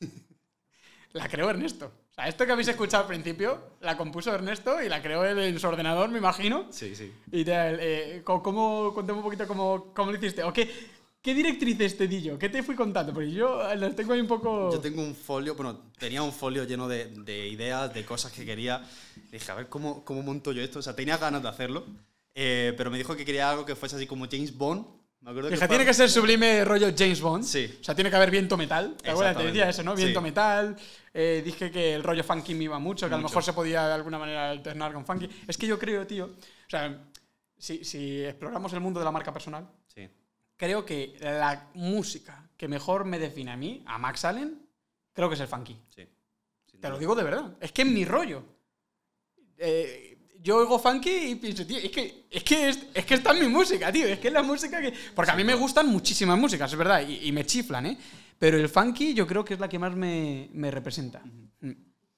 [1.12, 1.92] la creó Ernesto.
[2.10, 5.38] O sea, esto que habéis escuchado al principio la compuso Ernesto y la creó él
[5.38, 6.66] en su ordenador, me imagino.
[6.70, 7.10] Sí, sí.
[7.30, 10.42] Y tal, eh, ¿cómo, cuéntame un poquito cómo, cómo lo hiciste.
[10.42, 10.70] ¿O qué,
[11.22, 12.38] qué directrices te di yo?
[12.38, 13.12] ¿Qué te fui contando?
[13.14, 14.72] Porque yo eh, las tengo ahí un poco...
[14.72, 18.44] Yo tengo un folio, bueno, tenía un folio lleno de, de ideas, de cosas que
[18.44, 18.82] quería.
[19.30, 20.80] Dije, a ver, ¿cómo, ¿cómo monto yo esto?
[20.80, 21.86] O sea, tenía ganas de hacerlo,
[22.34, 24.84] eh, pero me dijo que quería algo que fuese así como James Bond,
[25.20, 27.44] Me acuerdo Dije, fue- tiene que ser sublime rollo James Bond.
[27.44, 27.72] Sí.
[27.80, 28.96] O sea, tiene que haber viento metal.
[29.00, 29.36] ¿Te acuerdas?
[29.36, 29.94] Te decía eso, ¿no?
[29.94, 30.24] Viento Sí.
[30.24, 30.76] metal.
[31.14, 33.30] Eh, dije que el rollo funky me iba mucho, que a lo Mucho.
[33.30, 35.28] mejor se podía de alguna manera alternar con funky.
[35.46, 36.24] Es que yo creo, tío.
[36.24, 37.04] O sea,
[37.56, 39.68] si, si exploramos el mundo de la marca personal.
[40.62, 44.64] Creo que la música que mejor me define a mí, a Max Allen,
[45.12, 45.76] creo que es el funky.
[45.88, 46.06] Sí.
[46.80, 47.56] Te lo digo de verdad.
[47.60, 48.44] Es que es mi rollo.
[49.58, 53.32] Eh, yo oigo funky y pienso, tío, es que, es, que es, es que está
[53.32, 54.06] en mi música, tío.
[54.06, 54.94] Es que es la música que.
[55.16, 57.98] Porque a mí me gustan muchísimas músicas, es verdad, y, y me chiflan, ¿eh?
[58.38, 61.22] Pero el funky yo creo que es la que más me, me representa.
[61.60, 61.72] Mm.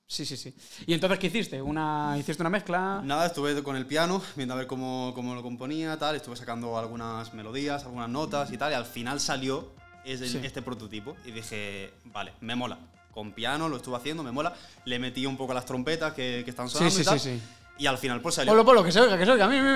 [0.07, 0.55] Sí, sí, sí.
[0.87, 1.61] ¿Y entonces qué hiciste?
[1.63, 3.01] Una, ¿Hiciste una mezcla?
[3.03, 6.15] Nada, estuve con el piano, viendo a ver cómo, cómo lo componía, tal.
[6.15, 8.73] Estuve sacando algunas melodías, algunas notas y tal.
[8.73, 9.73] Y al final salió
[10.05, 10.41] ese- Sí.
[10.43, 11.17] este prototipo.
[11.25, 12.79] Y dije, vale, me mola.
[13.13, 14.53] Con piano lo estuve haciendo, me mola.
[14.85, 17.21] Le metí un poco las trompetas que, que están Sí, sonando sí, y tal.
[17.21, 17.43] sí, sí.
[17.79, 18.53] Y al final pues salió.
[18.53, 19.49] Polo, polo, que se oiga, que se oiga.
[19.49, 19.75] Mira, mira,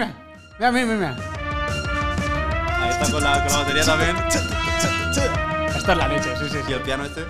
[0.60, 0.70] mira.
[0.72, 1.16] Mira, mira.
[2.82, 4.16] Ahí está con la, con la batería también.
[5.74, 6.72] Esta es la leche, sí, sí, Y sí.
[6.74, 7.24] el piano este.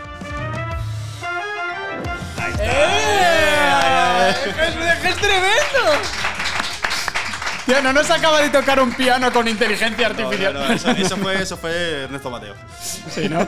[2.60, 4.30] ¡Eh!
[4.30, 5.92] ¡Es, es tremendo!
[7.66, 10.54] Tío, no nos acaba de tocar un piano con inteligencia No, no, artificial.
[10.54, 12.54] no, eso, eso fue, eso fue Ernesto Mateo.
[13.10, 13.46] Sí, ¿no?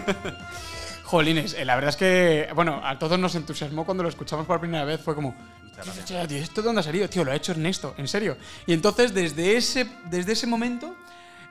[1.04, 4.60] Jolines, eh, la verdad es que, bueno, a todos nos entusiasmó cuando lo escuchamos por
[4.60, 5.00] primera vez.
[5.00, 5.34] Fue como,
[5.64, 5.98] Muchas gracias.
[6.04, 7.08] "Hostia, tío, ¿esto de dónde ha salido?
[7.08, 8.36] Tío, lo ha hecho Ernesto, en serio.
[8.66, 10.94] Y entonces, desde ese, desde ese momento,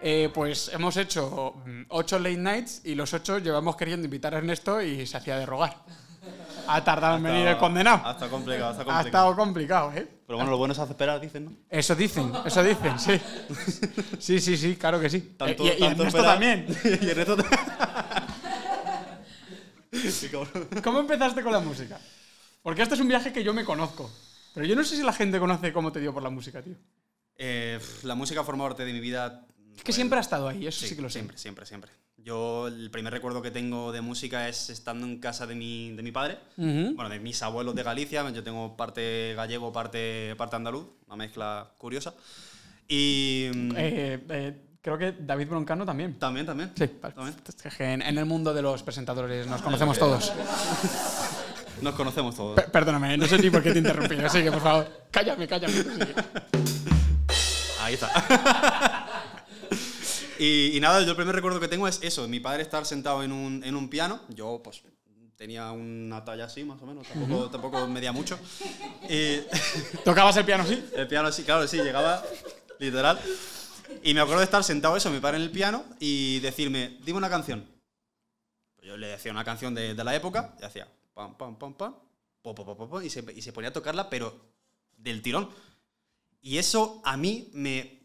[0.02, 4.38] eh, pues hemos hecho mm, ocho late nights y los ocho llevamos queriendo invitar a
[4.38, 5.76] Ernesto y se hacía de rogar.
[6.72, 8.02] Ha tardado en venir el condenado.
[8.06, 9.06] Ha estado complicado, Ha complicado.
[9.06, 10.08] estado complicado, ¿eh?
[10.28, 11.54] Pero bueno, lo bueno es hacer esperar, dicen, ¿no?
[11.70, 13.20] Eso dicen, eso dicen, sí.
[14.20, 15.36] Sí, sí, sí, claro que sí.
[15.38, 16.32] Tanto- y, y tanto Ernesto esperar.
[16.34, 16.66] también.
[17.02, 17.60] y Ernesto también.
[20.84, 22.00] ¿Cómo empezaste con la música?
[22.62, 24.12] Porque este es un viaje que yo me conozco.
[24.54, 26.76] Pero yo no sé si la gente conoce cómo te dio por la música, tío.
[27.36, 29.46] Eh, la música forma parte de mi vida.
[29.76, 31.14] Es que siempre ha estado ahí, eso sí, Sí, que lo sé.
[31.14, 31.92] siempre, siempre, siempre.
[32.24, 36.04] Yo el primer recuerdo que tengo de música es estando en casa de mi, de
[36.04, 36.94] mi padre, Ujú.
[36.96, 41.72] bueno, de mis abuelos de Galicia, yo tengo parte gallego, parte, parte andaluz, una mezcla
[41.78, 42.14] curiosa.
[42.88, 46.20] Y mm, Eh, eh, creo que David Broncano también.
[46.20, 46.72] también, también.
[46.76, 47.36] Sí, también.
[47.80, 50.32] En, en el mundo de los presentadores nos conocemos todos.
[51.82, 52.56] Nos conocemos todos.
[52.58, 54.26] Per- perdóname, no sé ni por qué te he interrumpido.
[54.26, 55.74] Así que, por favor, cállame, cállame.
[57.80, 58.12] Ahí está.
[60.40, 63.24] y, y nada, yo el primer recuerdo que tengo es eso, mi padre estar sentado
[63.24, 64.82] en un, en un piano, yo pues
[65.40, 68.38] tenía una talla así más o menos, tampoco, tampoco medía mucho.
[69.08, 69.38] Y
[70.04, 70.84] ¿Tocabas el piano así?
[70.94, 72.22] el piano así, claro, sí, llegaba
[72.78, 73.18] literal.
[74.04, 77.18] Y me acuerdo de estar sentado eso, mi padre en el piano, y decirme, dime
[77.18, 77.66] una canción.
[78.76, 81.74] Pues Yo le decía una canción de, de la época, y hacía pam, pam, pam,
[81.74, 81.96] pam,
[82.42, 84.40] po, po, po, po, po, y, se, y se ponía a tocarla, pero
[84.98, 85.50] del tirón.
[86.42, 87.99] Y eso a mí me.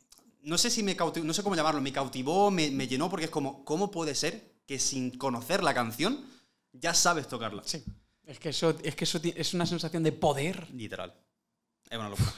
[0.45, 3.25] No sé si me cautivó, no sé cómo llamarlo, me cautivó, me, me llenó, porque
[3.27, 6.21] es como, ¿cómo puede ser que sin conocer la canción
[6.73, 7.63] ya sabes tocarla?
[7.65, 7.83] Sí.
[8.27, 10.69] Es que eso, es, que eso es una sensación de poder.
[10.73, 11.13] Literal.
[11.91, 12.33] Es una locura.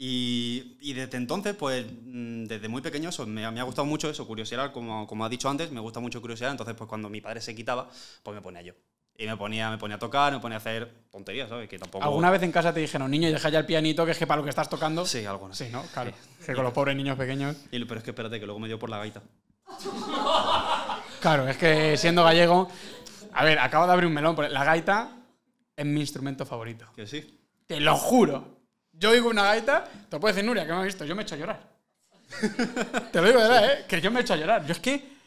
[0.00, 3.84] Y, y desde entonces, pues, mm, desde muy pequeño, eso, me, ha- me ha gustado
[3.86, 6.52] mucho eso, curiosidad, como, como ha dicho antes, me gusta mucho curiosidad.
[6.52, 7.90] Entonces, pues, cuando mi padre se quitaba,
[8.22, 8.74] pues me ponía yo.
[9.20, 11.68] Y me ponía, me ponía a tocar, me ponía a hacer tonterías, ¿sabes?
[11.68, 12.04] Que tampoco.
[12.04, 14.38] ¿Alguna vez en casa te dijeron, niño, deja ya el pianito, que es que para
[14.38, 15.04] lo que estás tocando?
[15.04, 15.54] Sí, alguna.
[15.54, 15.82] Sí, ¿no?
[15.92, 16.12] Claro.
[16.46, 17.56] Que con los pobres niños pequeños.
[17.72, 19.20] Y- pero es que espérate, que luego me dio por la gaita.
[21.20, 22.68] Claro, es que siendo gallego.
[23.32, 24.36] A ver, acabo de abrir un melón.
[24.36, 25.10] pero La gaita
[25.76, 26.86] es mi instrumento favorito.
[26.94, 27.40] Que sí.
[27.66, 28.58] Te lo juro.
[28.92, 31.24] Yo oigo una gaita, te puede decir Nuria, que me ha visto, yo me he
[31.24, 31.60] hecho a llorar.
[33.12, 33.84] te lo digo de verdad, ¿eh?
[33.88, 34.64] Que yo me he hecho a llorar.
[34.64, 35.17] Yo es que.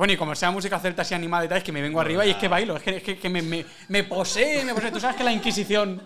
[0.00, 2.24] Bueno, y como sea música celta así animada y tal, es que me vengo arriba
[2.24, 4.90] y es que bailo, es que, es que, que me, me, me posee, me posee.
[4.90, 6.00] Tú sabes que la Inquisición.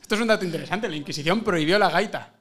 [0.00, 2.32] Esto es un dato interesante, la Inquisición prohibió la gaita.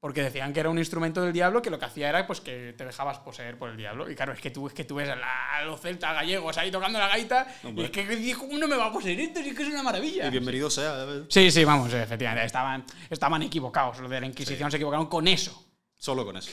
[0.00, 2.74] Porque decían que era un instrumento del diablo que lo que hacía era pues que
[2.78, 4.10] te dejabas poseer por el diablo.
[4.10, 6.56] Y claro, es que tú, es que tú ves a, la- a los celtas gallegos
[6.56, 7.84] ahí tocando la gaita y Hombre.
[7.84, 9.38] es que dices, ¿cómo no me va a poseer esto?
[9.40, 10.26] Es que es una maravilla.
[10.26, 11.06] Y bienvenido sea.
[11.28, 12.46] Sí, sí, vamos, efectivamente.
[12.46, 13.98] Estaban, estaban equivocados.
[14.00, 15.71] Los de la Inquisición se equivocaron con eso.
[16.02, 16.50] Solo con eso.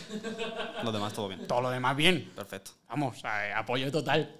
[0.83, 1.47] Los demás, todo bien.
[1.47, 2.31] Todo lo demás bien.
[2.35, 2.69] Perfecto.
[2.87, 4.35] Vamos, eh, apoyo total.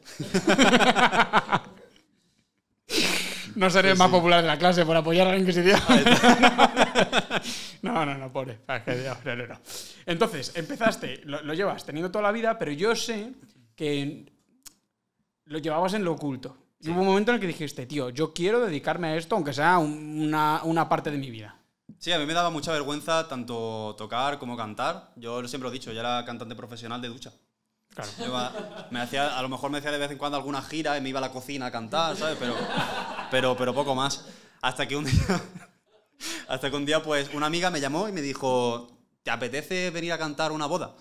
[3.56, 5.80] no seré el más popular de la clase por apoyar a la Inquisición.
[7.82, 8.60] no, no, no, pobre.
[8.68, 8.84] Ah,
[9.26, 9.60] no, no, no.
[10.06, 13.32] Entonces, empezaste, lo, lo llevas teniendo toda la vida, pero yo sé
[13.76, 14.32] que
[15.46, 16.56] lo llevabas en lo oculto.
[16.82, 19.54] Y hubo un momento en el que dijiste, tío, yo quiero dedicarme a esto, aunque
[19.54, 21.56] sea un- una, una parte de mi vida.
[21.98, 25.12] Sí, a mí me daba mucha vergüenza tanto tocar como cantar.
[25.16, 27.34] Yo siempre lo he dicho, yo era cantante profesional de ducha.
[27.94, 28.10] Claro.
[28.26, 31.02] Iba- me hacía, a lo mejor me hacía de vez en cuando alguna gira y
[31.02, 32.38] me iba a la cocina a cantar, ¿sabes?
[32.40, 32.56] Pero,
[33.32, 34.26] pero, pero poco más.
[34.62, 35.42] Hasta que un día,
[36.48, 38.88] hasta que un día, pues, una amiga me llamó y me dijo,
[39.24, 40.96] ¿te apetece venir a cantar una boda?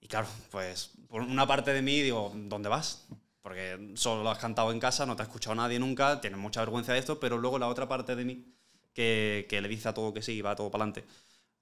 [0.00, 3.06] Y claro, pues por una parte de mí digo, ¿dónde vas?
[3.40, 6.60] Porque solo lo has cantado en casa, no te ha escuchado nadie nunca, tienes mucha
[6.60, 8.53] vergüenza de esto, pero luego la otra parte de mí
[8.94, 11.04] que, que le dice a todo que sí y va todo para adelante.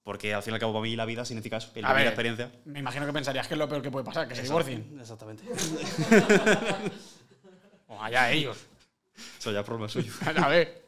[0.05, 2.07] Porque al fin y al cabo para mí la vida significa eso, vivir la ver,
[2.07, 2.53] experiencia.
[2.65, 4.97] Me imagino que pensarías que es lo peor que puede pasar, que se divorcien.
[5.01, 5.45] Exactamente.
[7.89, 8.57] O allá ellos.
[9.39, 10.11] Eso ya es problema suyo.
[10.43, 10.87] A ver.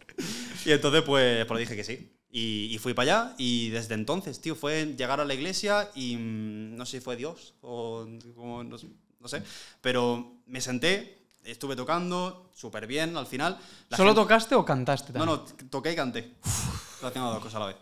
[0.65, 2.11] Y entonces, pues, pues le dije que sí.
[2.31, 6.17] Y, y fui para allá y desde entonces, tío, fue llegar a la iglesia y
[6.17, 8.77] mm, no sé si fue Dios o como, no,
[9.21, 9.43] no sé,
[9.81, 13.59] pero me senté, estuve tocando súper bien al final.
[13.89, 15.57] La ¿Solo gente- tocaste o cantaste No, también?
[15.61, 16.35] no, toqué y canté.
[16.45, 17.77] Estoy haciendo dos cosas a la vez.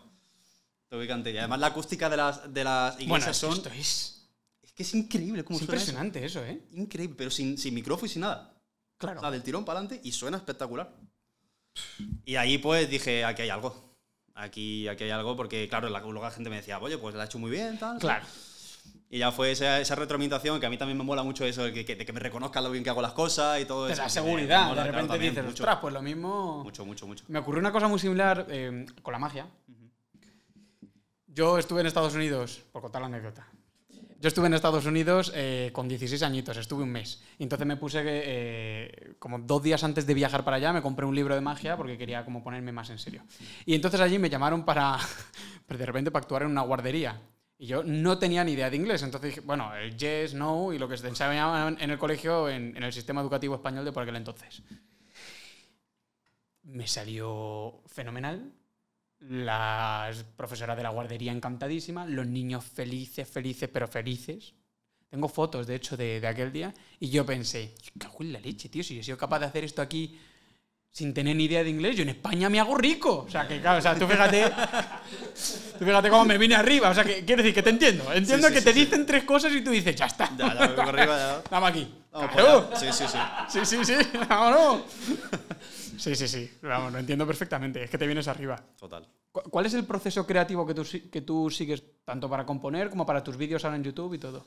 [0.89, 1.31] Toqué y canté.
[1.31, 3.57] Y además la acústica de las, de las Bueno, iglesias es que son...
[3.57, 4.27] esto es,
[4.61, 5.91] Es que es increíble cómo es suena eso.
[5.91, 6.61] impresionante eso, ¿eh?
[6.73, 8.53] Increíble, pero sin, sin micrófono y sin nada.
[8.97, 9.19] Claro.
[9.19, 10.93] O sea, del tirón para adelante y suena espectacular.
[12.25, 13.93] Y ahí pues dije, aquí hay algo.
[14.35, 17.23] Aquí, aquí hay algo porque, claro, la, luego la gente me decía, oye, pues la
[17.23, 17.99] ha hecho muy bien, tal.
[17.99, 18.25] Claro.
[19.13, 21.71] Y ya fue esa, esa retroalimentación que a mí también me mola mucho eso, de
[21.71, 24.01] que, que- me reconozcan lo bien que hago las cosas y todo eso.
[24.01, 24.61] Me- seguridad.
[24.63, 26.63] me mola, de claro, repente también, dices, mucho, ostras, pues lo mismo.
[26.63, 27.23] mucho, mucho, mucho.
[27.27, 29.45] Me ocurrió una cosa muy similar eh, con la magia.
[31.27, 33.45] Yo estuve en Estados Unidos, por contar la anécdota.
[34.19, 37.21] Yo estuve en Estados Unidos eh, con 16 añitos, estuve un mes.
[37.37, 41.05] Y entonces me puse, eh, como dos días antes de viajar para allá, me compré
[41.05, 43.21] un libro de magia porque quería como ponerme más en serio.
[43.67, 44.97] Y entonces allí me llamaron para,
[45.67, 47.21] de repente, para actuar en una guardería.
[47.57, 49.03] Y yo no tenía ni idea de inglés.
[49.03, 52.83] Entonces bueno, el yes, no y lo que se enseñaba en el colegio, en, en
[52.83, 54.63] el sistema educativo español de por aquel entonces
[56.63, 58.51] me salió fenomenal.
[59.19, 64.53] La profesora de la guardería encantadísima, los niños felices, felices, pero felices.
[65.09, 66.73] Tengo fotos, de hecho, de, de aquel día.
[66.99, 69.63] Y yo pensé, cago en la leche, tío, si yo he sido capaz de hacer
[69.63, 70.19] esto aquí
[70.93, 73.25] sin tener ni idea de inglés, yo en España me hago rico.
[73.27, 74.43] O sea, que claro, o sea, tú fíjate,
[75.79, 76.91] tú fíjate cómo me vine arriba.
[76.91, 78.13] O sea, que quiero decir que te entiendo.
[78.13, 78.81] Entiendo sí, que te sí.
[78.81, 80.29] dicen tres cosas y tú dices, ya está.
[80.37, 81.41] Ya, ya me vengo arriba, ya.
[81.49, 81.93] Dame aquí.
[82.11, 82.69] Vamos Claro.
[82.75, 83.17] Sí, sí, sí.
[83.49, 83.93] Sí, sí, sí,
[84.29, 84.83] vámonos.
[85.97, 88.61] Sí, sí, sí, vamos, lo entiendo perfectamente, es que te vienes arriba.
[88.79, 89.07] Total.
[89.31, 93.03] ¿Cu- ¿Cuál es el proceso creativo que tú, que tú sigues tanto para componer como
[93.05, 94.45] para tus vídeos ahora en YouTube y todo?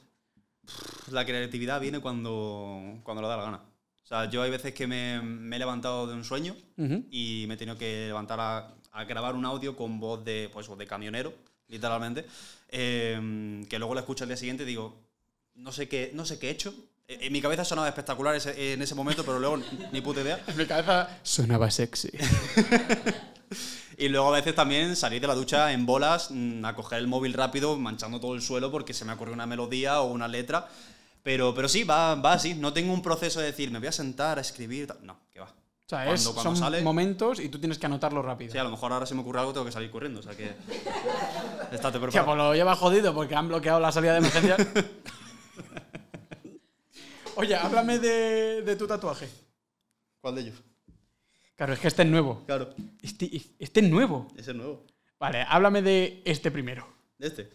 [1.10, 3.60] La creatividad viene cuando, cuando le da la gana.
[4.06, 7.04] O sea, yo hay veces que me, me he levantado de un sueño Ujú.
[7.10, 10.68] y me he tenido que levantar a, a grabar un audio con voz de, pues,
[10.78, 11.34] de camionero,
[11.66, 12.24] literalmente,
[12.68, 14.94] eh, que luego lo escucho al día siguiente y digo,
[15.56, 16.72] no sé qué, no sé qué he hecho.
[17.08, 19.58] Eh, En mi cabeza sonaba espectacular ese- en ese momento, pero luego
[19.92, 20.40] ni puta idea.
[20.46, 22.10] En mi cabeza sonaba sexy.
[23.98, 27.06] Y luego a veces también salir de la ducha en bolas, mm, a coger el
[27.06, 30.68] móvil rápido, manchando todo el suelo porque se me ocurrió una melodía o una letra.
[31.26, 32.54] Pero, pero sí, va, va así.
[32.54, 34.86] No tengo un proceso de decir, me voy a sentar a escribir.
[34.86, 35.04] tal.
[35.04, 35.46] No, que va.
[35.46, 38.52] O sea, es- Cuando- cuando son sale- momentos y tú tienes que anotarlo rápido.
[38.52, 40.20] Sí, a lo mejor ahora se me ocurre algo, tengo que salir corriendo.
[40.20, 40.44] O sea que.
[41.72, 42.24] Estate preparado.
[42.26, 44.56] pues lo lleva jodido porque han bloqueado la salida de emergencia.
[47.36, 49.28] Oye, háblame de, de tu tatuaje.
[50.20, 50.62] ¿Cuál de ellos?
[51.56, 52.44] Claro, es que este es nuevo.
[52.46, 52.70] Claro,
[53.02, 54.28] Este, este es nuevo.
[54.36, 54.84] ese es nuevo.
[55.18, 56.86] Vale, háblame de este primero.
[57.18, 57.50] Este.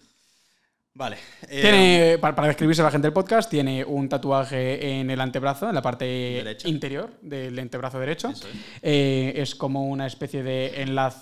[0.94, 1.18] Vale.
[1.48, 5.22] eh, Tiene, para, para describirse a la gente del podcast, tiene un tatuaje en el
[5.22, 6.68] antebrazo, en la parte Derecha.
[6.68, 8.30] interior del antebrazo derecho.
[8.30, 8.42] Es.
[8.82, 11.20] Eh, es como una especie de enlace.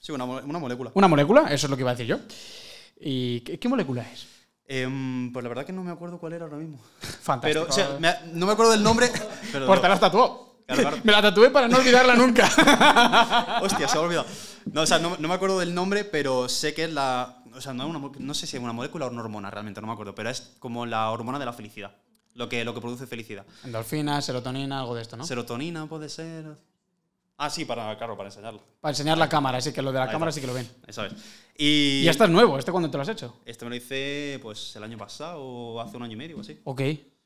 [0.00, 0.90] Sí, una, una molécula.
[0.94, 2.18] Una molécula, eso es lo que iba a decir yo.
[3.00, 4.26] ¿Y qué, qué molécula es?
[4.66, 6.80] Em, pues la verdad que no me acuerdo cuál era ahora mismo.
[7.00, 7.66] Fantástico.
[7.66, 9.08] Pero, o sea, me no me acuerdo del nombre.
[9.52, 10.96] Pero te la claro.
[11.04, 12.48] Me la tatué para no olvidarla nunca.
[13.62, 14.26] Hostia, se ha olvidado.
[14.72, 17.41] No, o sea, no, no me acuerdo del nombre, pero sé que es la.
[17.54, 19.80] O sea, no, es una no sé si es una molécula o una hormona realmente,
[19.80, 21.94] no me acuerdo, pero es como la hormona de la felicidad.
[22.34, 23.44] Lo que, lo que produce felicidad.
[23.64, 25.24] Endorfina, serotonina, algo de esto, ¿no?
[25.26, 26.56] Serotonina puede ser.
[27.36, 28.62] Ah, sí, para, claro, para enseñarlo.
[28.80, 30.40] Para enseñar la cámara, así que lo de la Ahí cámara está.
[30.40, 30.68] sí que lo ven.
[31.58, 33.36] Y, Y este es nuevo, ¿este cuándo te lo has hecho?
[33.44, 36.40] este me lo hice pues el año pasado o hace un año y medio o
[36.40, 36.58] así.
[36.64, 36.80] Ok,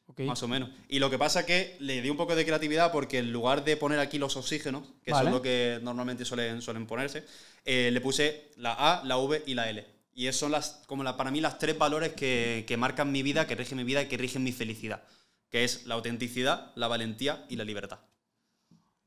[0.08, 0.20] ok.
[0.22, 0.70] Más o menos.
[0.88, 3.62] Y lo que pasa es que le di un poco de creatividad porque en lugar
[3.64, 5.24] de poner aquí los oxígenos, que Vale.
[5.26, 7.24] son lo que normalmente suelen, suelen ponerse,
[7.64, 9.86] eh, le puse la A, la V y la L.
[10.18, 13.22] Y esos son las, como la, para mí las tres valores que, que marcan mi
[13.22, 15.02] vida, que rigen mi vida y que rigen mi felicidad.
[15.50, 17.98] Que es la autenticidad, la valentía y la libertad.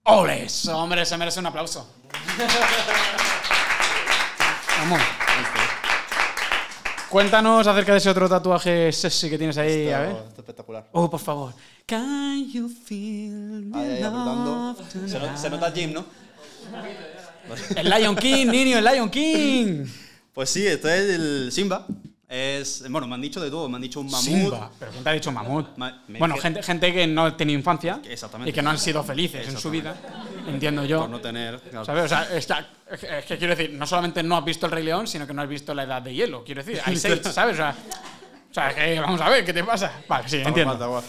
[0.03, 0.43] ¡Ole!
[0.45, 1.91] Eso, hombre, se merece un aplauso.
[4.77, 5.01] Vamos.
[7.09, 10.11] Cuéntanos acerca de ese otro tatuaje sexy que tienes ahí, a ver.
[10.11, 10.89] Está espectacular.
[10.91, 11.55] Oh, por favor.
[11.87, 16.05] Can you feel the Ahí, love Se, no- se nota Jim, ¿no?
[17.75, 19.85] El Lion King, niño, el Lion King.
[20.33, 21.85] Pues sí, esto es el Simba.
[22.27, 23.67] Es, bueno, me han dicho de todo.
[23.69, 24.23] Me han dicho un mamut.
[24.23, 24.71] Simba.
[24.77, 25.75] ¿Pero quién te ha dicho mamut?
[25.77, 28.51] Ma- me bueno, gente, gente que no tenido infancia Exactamente.
[28.51, 29.95] y que no han sido felices en su vida,
[30.47, 31.01] entiendo yo.
[31.01, 31.59] Por no tener.
[31.59, 31.85] claro.
[31.85, 32.03] ¿Sabes?
[32.05, 32.45] O sea, es
[32.99, 35.33] que, es que quiero decir, no solamente no has visto El Rey León, sino que
[35.33, 36.43] no has visto La Edad de Hielo.
[36.43, 37.55] Quiero decir, hay seis, ¿sabes?
[37.55, 37.75] O sea,
[38.51, 39.91] o sea, que vamos a ver, ¿qué te pasa?
[40.07, 41.03] Vale, sí, entiendo.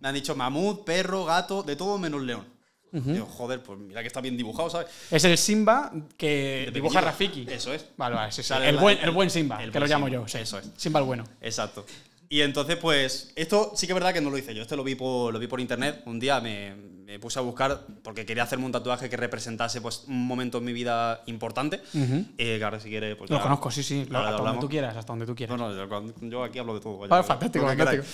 [0.00, 2.44] Me han dicho mamut, perro, gato, de todo menos león.
[2.92, 4.88] Digo, joder, pues mira que está bien dibujado, ¿sabes?
[5.10, 7.00] Es el Simba que De dibuja.
[7.00, 7.46] Rafiki.
[7.48, 7.84] Eso es.
[7.96, 8.54] Vale, vale, sí, sí.
[8.62, 10.28] El la- buen, el buen Simba, el que lo buen llamo Simba, yo.
[10.28, 10.38] sí.
[10.38, 10.70] eso es.
[10.76, 11.24] Simba el bueno.
[11.40, 11.84] Exacto.
[12.30, 14.62] Y entonces, pues, esto sí que es verdad que no lo hice yo.
[14.62, 16.02] Esto lo vi por, lo vi por internet.
[16.04, 20.04] Un día me, me puse a buscar porque quería hacerme un tatuaje que representase pues,
[20.08, 21.80] un momento en mi vida importante.
[21.94, 23.30] Eh, que ahora si quieres, pues.
[23.30, 24.00] Lo ya- conozco, sí, sí.
[24.08, 24.60] ahora hasta donde hablamos.
[24.60, 25.56] tú quieras, hasta donde tú quieras.
[25.58, 26.98] No, no, yo, aquí hablo de todo.
[26.98, 28.04] vaya, Vale, lo- fantástico, lo fantástico.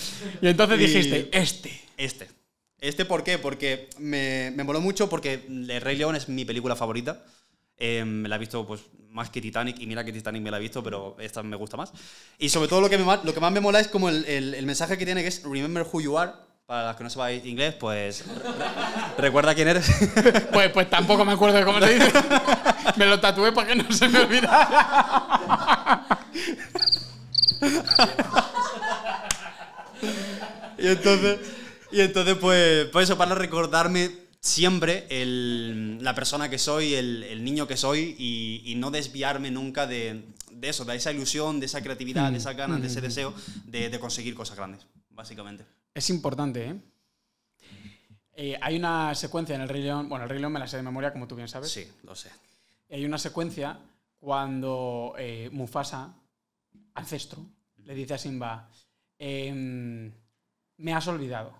[0.41, 1.81] Y entonces Y- dijiste, este.
[1.97, 2.27] Este.
[2.87, 3.37] ¿Este por qué?
[3.39, 7.23] Porque me, me moló mucho porque El Rey León es mi película favorita.
[7.77, 10.57] Eh, me la he visto pues, más que Titanic, y mira que Titanic me la
[10.57, 11.91] he visto, pero esta me gusta más.
[12.37, 14.53] Y sobre todo lo que, me, lo que más me mola es como el, el-
[14.53, 16.31] el mensaje que tiene, que es Remember who you are.
[16.65, 18.33] Para las que no sepáis inglés, pues re-
[19.23, 19.87] recuerda quién eres.
[20.53, 22.11] Pues, pues tampoco me acuerdo de cómo se dice.
[22.97, 26.07] me lo tatué para que no se me olvidara.
[30.77, 31.39] y entonces,
[31.91, 37.43] y entonces pues, pues eso, para recordarme siempre el- la persona que soy, el, el
[37.43, 41.65] niño que soy y, y no desviarme nunca de, de eso, de esa ilusión, de
[41.65, 43.33] esa creatividad, de esas ganas, de ese deseo
[43.65, 45.65] de, de conseguir cosas grandes, básicamente.
[45.93, 46.75] Es importante, ¿eh?
[48.37, 50.09] Eh, Hay una secuencia en El Rey León.
[50.09, 51.71] Bueno, El Rey León me la sé de memoria, como tú bien sabes.
[51.71, 52.29] Sí, lo sé.
[52.91, 53.79] Hay una secuencia
[54.19, 56.13] cuando eh, Mufasa,
[56.95, 57.45] ancestro,
[57.85, 58.69] le dice a Simba:
[59.17, 60.11] em,
[60.77, 61.53] Me has olvidado.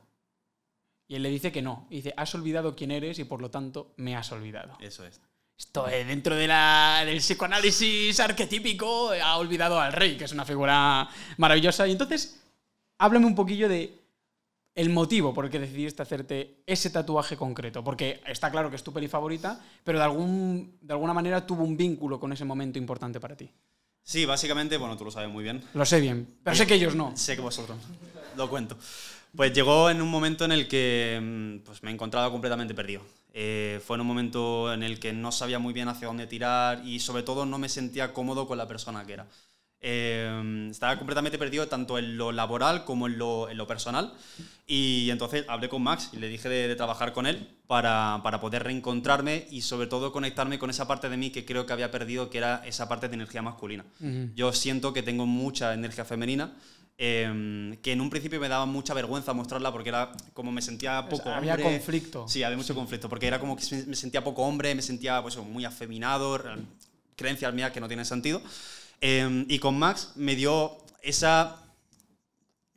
[1.08, 1.88] Y él le dice que no.
[1.89, 4.78] Y dice: Has olvidado quién eres y por lo tanto me has olvidado.
[4.80, 5.22] Eso es.
[5.58, 10.43] Esto eh, dentro de la- del psicoanálisis arquetípico ha olvidado al rey, que es una
[10.45, 11.88] figura maravillosa.
[11.88, 12.41] Y entonces,
[12.97, 13.97] háblame un poquillo de
[14.74, 17.84] el motivo por el que decidiste hacerte ese tatuaje concreto.
[17.84, 21.64] Porque está claro que es tu peli favorita, pero de, algún, de alguna manera tuvo
[21.64, 23.49] un vínculo con ese momento importante para ti.
[24.03, 25.64] Sí, básicamente, bueno, tú lo sabes muy bien.
[25.74, 27.16] Lo sé bien, pero sé que ellos no.
[27.16, 27.78] Sé que vosotros.
[28.36, 28.78] Lo cuento.
[29.36, 33.02] Pues llegó en un momento en el que mm, pues, me encontraba completamente perdido.
[33.34, 36.86] Eh, fue en un momento en el que no sabía muy bien hacia dónde tirar
[36.86, 39.28] y sobre todo no me sentía cómodo con la persona que era.
[39.82, 44.14] Eh, estaba completamente perdido tanto en lo laboral como en lo, en lo personal
[44.66, 48.40] y entonces hablé con Max y le dije de, de trabajar con él para, para
[48.40, 51.92] poder reencontrarme y sobre todo conectarme con esa parte de mí que creo que había
[51.92, 53.86] perdido, que era esa parte de energía masculina.
[54.34, 56.54] Yo siento que tengo mucha energía femenina,
[56.98, 61.08] eh, que en un principio me daba mucha vergüenza mostrarla porque era como me sentía
[61.10, 61.64] poco había hombre.
[61.72, 62.28] conflicto.
[62.28, 65.38] Sí, había mucho conflicto, porque era como que me sentía poco hombre, me sentía pues,
[65.38, 66.56] muy afeminado, re-
[67.16, 68.41] creencias mías que no tienen sentido.
[69.02, 71.58] Eh, y con Max me dio esa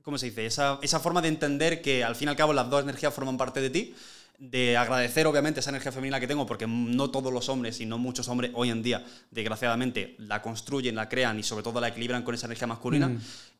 [0.03, 0.47] ¿cómo se dice?
[0.47, 3.37] Esa, esa forma de entender que al fin y al cabo las dos energías forman
[3.37, 3.95] parte de ti,
[4.39, 7.99] de agradecer obviamente esa energía femenina que tengo, porque no todos los hombres y no
[7.99, 12.23] muchos hombres hoy en día, desgraciadamente, la construyen, la crean y sobre todo la equilibran
[12.23, 13.11] con esa energía masculina.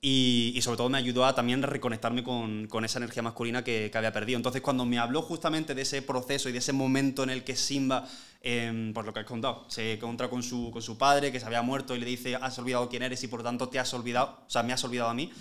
[0.01, 3.89] Y, y sobre todo me ayudó a también reconectarme con, con esa energía masculina que,
[3.91, 4.37] que había perdido.
[4.37, 7.57] Entonces cuando me habló justamente de ese proceso y de ese momento en el que
[7.57, 8.07] Simba,
[8.41, 11.47] eh, pues lo que has contado, se encuentra con su, con su padre que se
[11.47, 14.45] había muerto y le dice, has olvidado quién eres y por tanto te has olvidado,
[14.47, 15.33] o sea, me has olvidado a mí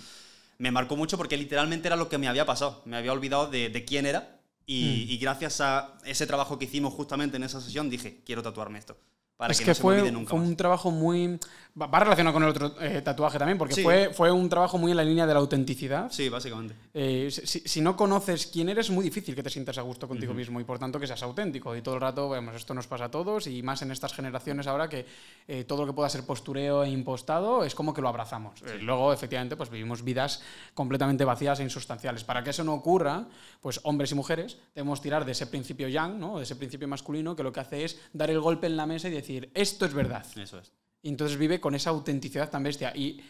[0.58, 2.82] me marcó mucho porque literalmente era lo que me había pasado.
[2.84, 4.37] Me había olvidado de, de quién era
[4.68, 5.10] y, Mm.
[5.12, 8.96] y gracias a ese trabajo que hicimos justamente en esa sesión dije, quiero tatuarme esto.
[9.38, 10.48] Para es que, que, no se me fue, olvide nunca fue más.
[10.48, 11.38] un trabajo muy...
[11.80, 13.84] Va relacionado con el otro eh, tatuaje también, porque Sí.
[13.84, 16.10] fue, fue un trabajo muy en la línea de la autenticidad.
[16.10, 16.74] Sí, básicamente.
[16.92, 19.82] Eh, si, si- si no conoces quién eres, es muy difícil que te sientas a
[19.82, 21.76] gusto contigo mismo y por tanto que seas auténtico.
[21.76, 24.66] Y todo el rato, vemos, esto nos pasa a todos y más en estas generaciones
[24.66, 25.06] ahora que
[25.46, 28.60] eh, todo lo que pueda ser postureo e impostado es como que lo abrazamos.
[28.62, 30.42] Eh, luego, efectivamente, pues vivimos vidas
[30.74, 32.24] completamente vacías e insustanciales.
[32.24, 33.26] Para que eso no ocurra,
[33.60, 36.38] pues hombres y mujeres debemos tirar de ese principio yang, ¿no?
[36.38, 39.06] de ese principio masculino que lo que hace es dar el golpe en la mesa
[39.06, 40.24] y decir, esto es verdad.
[40.36, 40.72] Eso es.
[41.02, 42.92] Y entonces vive con esa autenticidad tan bestia.
[42.94, 43.20] Y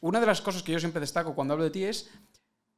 [0.00, 2.10] una de las cosas que yo siempre destaco cuando hablo de ti es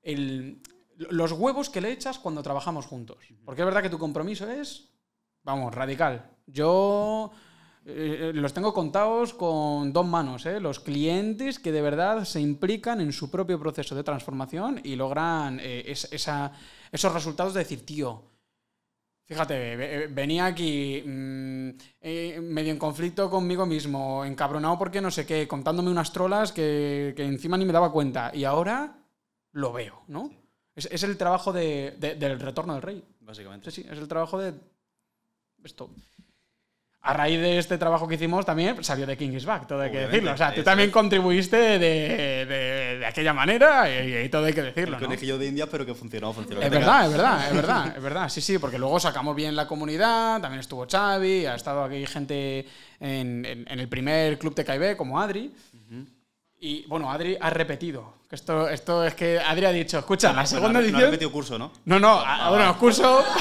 [0.02, 0.60] el-
[0.96, 3.18] los huevos que le echas cuando trabajamos juntos.
[3.44, 4.88] Porque es verdad que tu compromiso es,
[5.42, 6.30] vamos, radical.
[6.46, 7.30] Yo
[7.88, 10.58] eh, los tengo contados con dos manos, ¿eh?
[10.58, 15.60] los clientes que de verdad se implican en su propio proceso de transformación y logran
[15.60, 16.50] eh, es- esa-
[16.90, 18.24] esos resultados de decir, tío,
[19.26, 21.68] Fíjate, ve- venía aquí mm,
[22.00, 27.12] eh, medio en conflicto conmigo mismo, encabronado porque no sé qué, contándome unas trolas que,
[27.16, 28.30] que encima ni me daba cuenta.
[28.32, 28.98] Y ahora
[29.52, 30.30] lo veo, ¿no?
[30.76, 33.04] Es, es el trabajo de- de- del retorno del rey.
[33.20, 33.70] Básicamente.
[33.72, 34.54] Sí, sí, es el trabajo de
[35.64, 35.90] esto.
[37.06, 39.90] A raíz de este trabajo que hicimos también salió de King is Back, todo hay
[39.90, 40.34] que Obviamente, decirlo.
[40.34, 40.92] O sea, tú también es.
[40.92, 44.96] contribuiste de, de- de aquella manera y, y todo hay que decirlo.
[44.96, 45.06] El ¿no?
[45.08, 46.60] conejillo de India, pero que funcionó, funcionó.
[46.62, 48.28] Es verdad, es verdad, es verdad, es verdad.
[48.28, 52.66] Sí, sí, porque luego sacamos bien la comunidad, también estuvo Xavi, ha estado aquí gente
[53.00, 55.54] en, en- en el primer club de KIB como Adri.
[56.58, 58.14] Y bueno, Adri ha repetido.
[58.30, 61.02] Esto, esto es que Adri ha dicho, escucha, la Pues no, segunda no ha edición.
[61.02, 61.70] repetido curso, ¿no?
[61.84, 63.22] No, no, a- bueno, curso.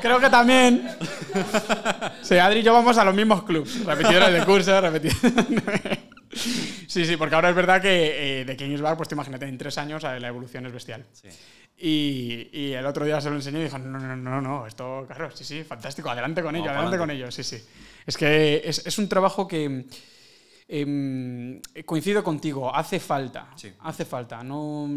[0.00, 0.88] Creo que también.
[2.22, 3.84] Sí, Adri y yo vamos a los mismos clubs.
[3.84, 5.98] Repetidores de curso, repetidores.
[6.86, 9.58] Sí, sí, porque ahora es verdad que eh, de Kings Bar, pues te imagínate, en
[9.58, 11.04] tres años eh, la evolución es bestial.
[11.12, 11.28] Sí.
[11.82, 15.04] Y, y el otro día se lo enseñé y dijo, no, no, no, no, esto,
[15.06, 17.58] claro, sí, sí, fantástico, adelante con ello, adelante con ello, sí, sí.
[18.06, 19.86] Es que es, es un trabajo que
[20.68, 23.72] em, coincido contigo, hace falta, Sí.
[23.80, 24.88] hace falta, no,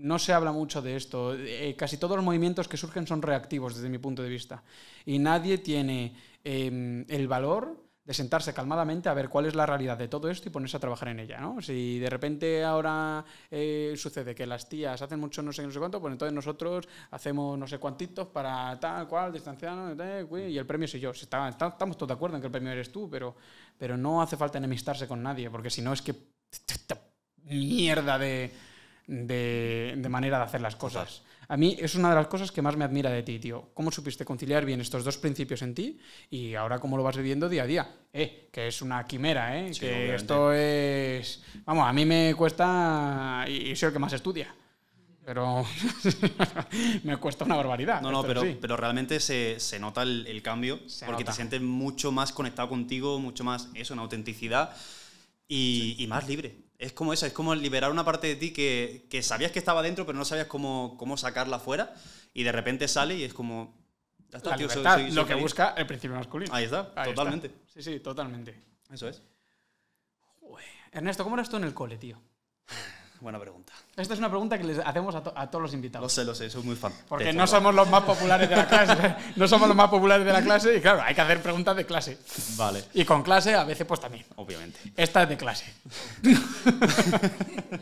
[0.00, 1.34] no se habla mucho de esto.
[1.34, 4.62] Eh, casi todos los movimientos que surgen son reactivos desde mi punto de vista.
[5.06, 9.96] Y nadie tiene em, el valor de sentarse calmadamente a ver cuál es la realidad
[9.96, 11.60] de todo esto y ponerse a trabajar en ella, ¿no?
[11.60, 15.78] Si de repente ahora eh, sucede que las tías hacen mucho no sé no sé
[15.78, 20.58] cuánto, pues entonces nosotros hacemos no sé cuantitos para tal cual, distanciarnos, tal, cuí, y
[20.58, 21.10] el premio soy yo.
[21.10, 23.36] Está- está- estamos todos de acuerdo en que el premio eres tú, pero,
[23.78, 26.14] pero no hace falta enemistarse con nadie, porque si no es que
[26.50, 26.98] esta
[27.44, 28.50] mierda de,
[29.10, 31.22] de, de manera de hacer las cosas.
[31.48, 33.70] A mí es una de las cosas que más me admira de ti, tío.
[33.74, 35.98] ¿Cómo supiste conciliar bien estos dos principios en ti
[36.30, 37.94] y ahora cómo lo vas viviendo día a día?
[38.12, 39.74] Eh, que es una quimera, ¿eh?
[39.74, 40.14] Sí, que obviamente.
[40.14, 41.42] esto es...
[41.64, 43.44] Vamos, a mí me cuesta...
[43.48, 44.54] Y soy el que más estudia.
[45.24, 45.64] Pero
[47.02, 48.00] me cuesta una barbaridad.
[48.00, 48.56] No, no, pero, sí.
[48.60, 51.32] pero realmente se, se nota el, el cambio Se porque nota.
[51.32, 54.70] te sientes mucho más conectado contigo, mucho más eso, en autenticidad
[55.48, 56.69] y, y más libre.
[56.80, 59.82] Es como eso, es como liberar una parte de ti que, que sabías que estaba
[59.82, 61.92] dentro, pero no sabías cómo, cómo sacarla fuera
[62.32, 63.78] y de repente sale y es como.
[64.30, 66.54] Ya está, La tío, soy- libertad, soy- soy lo que busca el principio masculino.
[66.54, 67.50] Ahí está, Ahí totalmente.
[67.66, 68.58] Sí, sí, totalmente.
[68.90, 69.22] Eso es.
[70.92, 72.18] Ernesto, ¿cómo eras tú en el cole, tío?
[73.20, 73.72] Buena pregunta.
[73.96, 76.10] Esta es una pregunta que les hacemos a, to- a todos los Lo invitados.
[76.12, 76.92] sé, lo sé, soy muy fan.
[77.06, 79.14] Porque no somos los más populares de la clase.
[79.36, 81.84] no somos los más populares de la clase y claro, hay que hacer preguntas de
[81.84, 82.18] clase.
[82.56, 84.24] Vale, Y con clase a veces pues también.
[84.36, 84.80] obviamente.
[84.96, 85.66] Esta es de clase.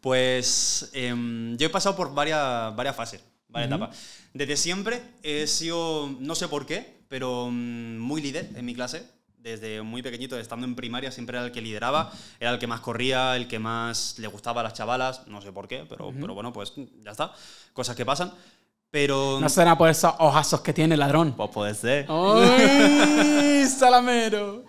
[0.00, 3.96] Pues em, yo he pasado por varias, varias fases, varias etapas.
[4.32, 9.04] Desde siempre he sido, no sé por qué, pero mm, muy líder en mi clase.
[9.48, 12.80] Desde muy pequeñito, estando en primaria, siempre era el que lideraba, era el que más
[12.80, 16.34] corría, el que más le gustaba a las chavalas, no sé por qué, pero, pero
[16.34, 16.72] bueno, pues
[17.02, 17.32] ya está,
[17.72, 18.32] cosas que pasan.
[18.90, 19.38] Pero...
[19.40, 21.34] No será por esos ojazos que tiene el ladrón.
[21.36, 22.06] Pues puede ser.
[22.08, 23.66] ¡Ay!
[23.78, 24.64] ¡Salamero!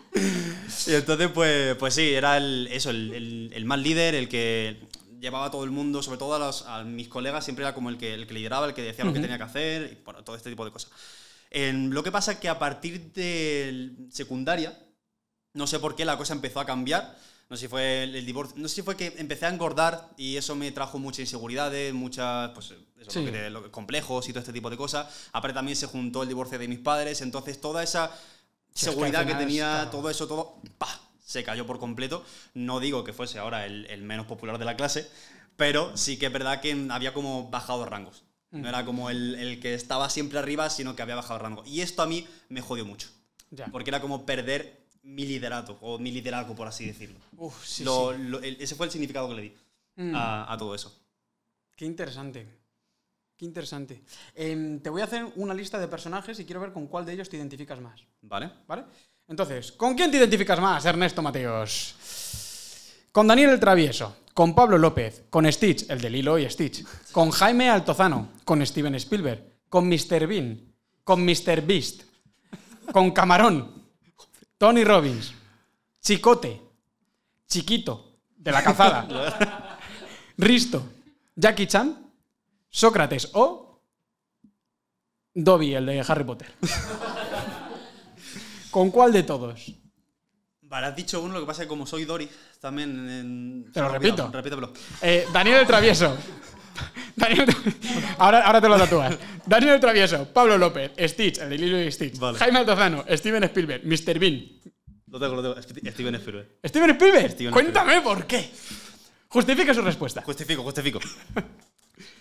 [0.88, 4.78] Y entonces, pues, pues sí, era el, eso, el, el- el más líder, el que
[5.22, 7.90] llevaba a todo el mundo, sobre todo a, los- a mis colegas, siempre era como
[7.90, 10.22] el que, el que lideraba, el que decía lo que tenía que hacer, y bueno,
[10.24, 10.92] todo este tipo de cosas.
[11.52, 14.78] En- lo que pasa es que a partir de secundaria,
[15.54, 17.18] no sé por qué la cosa empezó a cambiar.
[17.50, 20.10] No sé si fue el, el divorcio, no sé si fue que empecé a engordar
[20.18, 22.68] y eso me trajo muchas inseguridades, muchas pues,
[23.00, 23.20] eso, Sí.
[23.22, 25.08] lo que te- lo complejos y todo este tipo de cosas.
[25.32, 28.12] Aparte también se juntó el divorcio de mis padres, entonces toda esa es
[28.76, 29.90] que seguridad que, tenía, claro.
[29.90, 31.00] todo eso, todo, ¡pah!
[31.26, 32.24] se cayó por completo.
[32.54, 35.10] No digo que fuese ahora el, el menos popular de la clase,
[35.58, 38.24] pero sí que es verdad que había como bajado rangos.
[38.52, 41.64] No era como el, el que estaba siempre arriba, sino que había bajado rango.
[41.66, 43.08] Y esto a mí me jodió mucho.
[43.52, 43.68] Ya.
[43.68, 47.20] Porque era como perder mi liderato, o mi liderazgo, por así decirlo.
[47.38, 48.22] Uf, sí, Lo- sí.
[48.24, 49.54] lo- el- ese fue el significado que le di
[49.98, 50.16] Mm.
[50.16, 50.96] a, a todo eso.
[51.76, 52.48] Qué interesante.
[53.38, 54.02] Qué interesante.
[54.36, 57.14] Em, te voy a hacer una lista de personajes y quiero ver con cuál de
[57.14, 58.02] ellos te identificas más.
[58.22, 58.50] ¿Vale?
[58.68, 58.84] ¿Vale?
[59.28, 61.96] Entonces, ¿con quién te identificas más, Ernesto Mateos?
[63.12, 67.30] Con Daniel el Travieso, con Pablo López, con Stitch, el de Lilo y Stitch, con
[67.30, 70.28] Jaime Altozano, con Steven Spielberg, con Mr.
[70.28, 70.74] Bean,
[71.04, 71.62] con Mr.
[71.62, 72.04] Beast,
[72.94, 73.84] con Camarón,
[74.58, 75.34] Tony Robbins,
[76.00, 76.62] Chicote,
[77.50, 79.78] Chiquito, de la cazada,
[80.38, 80.88] Risto,
[81.36, 82.10] Jackie Chan,
[82.70, 83.82] Sócrates o
[85.34, 86.54] Dobby, el de Harry Potter.
[88.72, 89.70] ¿Con cuál de todos?
[90.70, 92.30] Vale, has dicho uno, lo que pasa es que como soy Dory,
[92.62, 93.10] también...
[93.10, 94.30] en- Te lo repito.
[94.32, 94.72] Repítemelo.
[95.02, 96.16] Eh, Daniel el Travieso.
[97.16, 97.46] Daniel-
[98.20, 99.18] ahora, ahora te lo tatúas.
[99.48, 102.38] Daniel el Travieso, Pablo López, Stitch, el de Lilo y Stitch, Vale.
[102.38, 104.20] Jaime Altozano, Steven Spielberg, Mr.
[104.20, 104.48] Bean.
[105.08, 105.56] Lo tengo, lo tengo.
[105.58, 106.48] St- Steven Spielberg.
[106.64, 107.32] ¿Steven Spielberg?
[107.32, 108.52] Steven Cuéntame por qué.
[109.28, 110.22] Justifique su respuesta.
[110.22, 111.00] Justifico, justifico.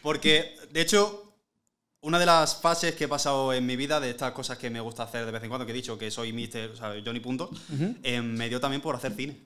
[0.02, 1.27] Porque, de hecho,
[2.00, 4.80] una de las fases que he pasado en mi vida, de estas cosas que me
[4.80, 6.70] gusta hacer de vez en cuando, que he dicho que soy Mr.
[6.72, 7.50] o sea, Johnny Punto,
[8.02, 9.36] eh, me dio también por hacer cine.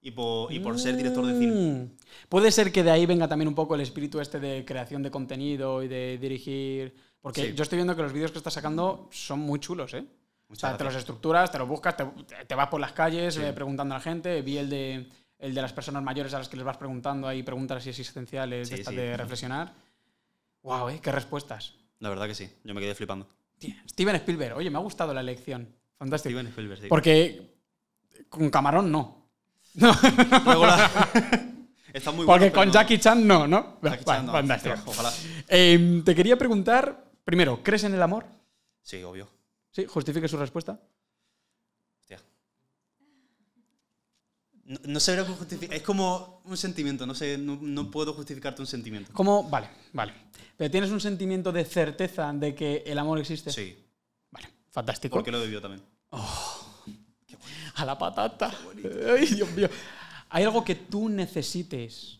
[0.00, 1.52] Y por, y por ser director de cine.
[1.52, 1.96] Mm.
[2.28, 5.10] Puede ser que de ahí venga también un poco el espíritu este de creación de
[5.10, 6.94] contenido y de dirigir.
[7.20, 7.54] Porque Sí.
[7.54, 10.04] yo estoy viendo que los vídeos que estás sacando son muy chulos, ¿eh?
[10.48, 12.04] O Muchas sea, te los estructuras, te los buscas, te,
[12.46, 14.42] te vas por las calles eh, preguntando a la gente.
[14.42, 15.08] Vi el de,
[15.40, 18.68] el de las personas mayores a las que les vas preguntando ahí preguntas así existenciales
[18.68, 18.94] sí.
[18.94, 19.74] de reflexionar.
[20.66, 20.88] ¡Wow!
[20.88, 21.00] ¿eh?
[21.00, 21.74] ¡Qué respuestas!
[22.00, 23.28] La verdad que sí, yo me quedé flipando.
[23.88, 25.72] Steven Spielberg, oye, me ha gustado la elección.
[25.96, 26.30] Fantástico.
[26.30, 26.88] Steven Spielberg, sí.
[26.88, 27.54] Porque
[28.28, 29.28] con Camarón no.
[31.92, 32.72] Está muy Porque bueno, con no.
[32.74, 33.78] Jackie Chan no, ¿no?
[33.80, 34.74] Jackie Chan no, fantástico.
[34.86, 35.12] Ojalá.
[35.46, 38.26] Eh, te quería preguntar, primero, ¿crees en el amor?
[38.82, 39.28] Sí, obvio.
[39.70, 40.80] Sí, justifique su respuesta.
[42.00, 42.18] Hostia.
[44.66, 45.76] No, no sé cómo justificar.
[45.76, 49.12] Es como un sentimiento, no sé, no, no puedo justificarte un sentimiento.
[49.12, 49.44] ¿Cómo?
[49.48, 50.12] Vale, vale.
[50.56, 53.52] ¿Pero tienes un sentimiento de certeza de que el amor existe?
[53.52, 53.76] Sí,
[54.30, 55.14] Vale, fantástico.
[55.14, 55.82] porque lo vivido también.
[57.74, 58.52] A la patata.
[59.16, 59.68] Ay, Dios mío.
[60.30, 62.18] ¿Hay algo que tú necesites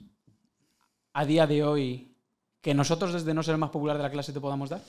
[1.15, 2.13] a día de hoy
[2.61, 4.83] que nosotros desde no ser el más popular de la clase te podamos dar?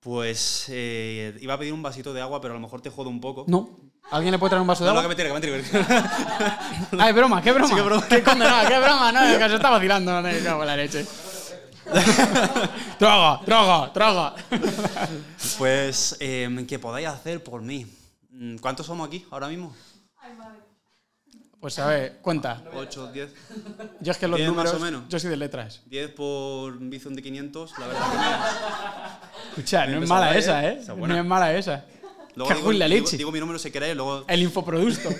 [0.00, 3.08] Pues eh, iba a pedir un vasito de agua, pero a lo mejor te jodo
[3.10, 3.44] un poco.
[3.48, 3.87] No.
[4.10, 5.14] ¿Alguien le puede traer un vaso de No, no, agua?
[5.14, 5.86] que me tire, que me tire.
[6.98, 7.68] Ay, broma, qué broma.
[7.68, 8.08] Sí, qué broma.
[8.08, 11.06] Qué condenado, qué broma, no, que se está vacilando, no cago en la leche.
[12.98, 14.34] traga, traga, traga.
[15.56, 17.86] Pues, eh, ¿qué podáis hacer por mí?
[18.30, 19.74] Mm, ¿Cuántos somos aquí ahora mismo?
[21.60, 22.62] Pues a ver, cuenta.
[22.72, 23.34] 8, 10.
[24.00, 24.80] Yo es que los Diez más números.
[24.80, 25.02] o menos.
[25.08, 25.82] Yo soy de letras.
[25.86, 29.48] 10 por Bizum de 500, la verdad que me...
[29.50, 30.64] Escucha, no es mala esa.
[30.68, 30.80] ¿eh?
[30.96, 31.84] No es mala esa.
[32.46, 33.16] Luego digo, la digo- leche.
[33.16, 34.24] digo mi número si queréis, luego...
[34.28, 35.08] El infoproducto.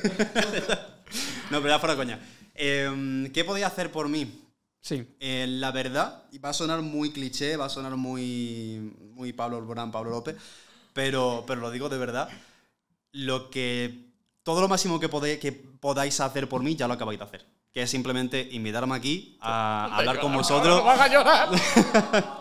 [1.51, 2.21] No, pero ya fuera coña.
[2.55, 4.43] Eh, ¿Qué podéis hacer por mí?
[4.83, 5.07] Sí.
[5.21, 9.57] Eh, la verdad, y va a sonar muy cliché, va a sonar muy, muy Pablo
[9.57, 10.37] Alborán, Pablo López,
[10.93, 12.29] pero, pero lo digo de verdad.
[13.12, 14.07] Lo que.
[14.43, 17.47] Todo lo máximo que, podéis, que podáis hacer por mí ya lo acabáis de hacer.
[17.73, 20.85] Que es simplemente invitarme aquí a hablar con vosotros.
[20.85, 21.49] ¡Vas a llorar!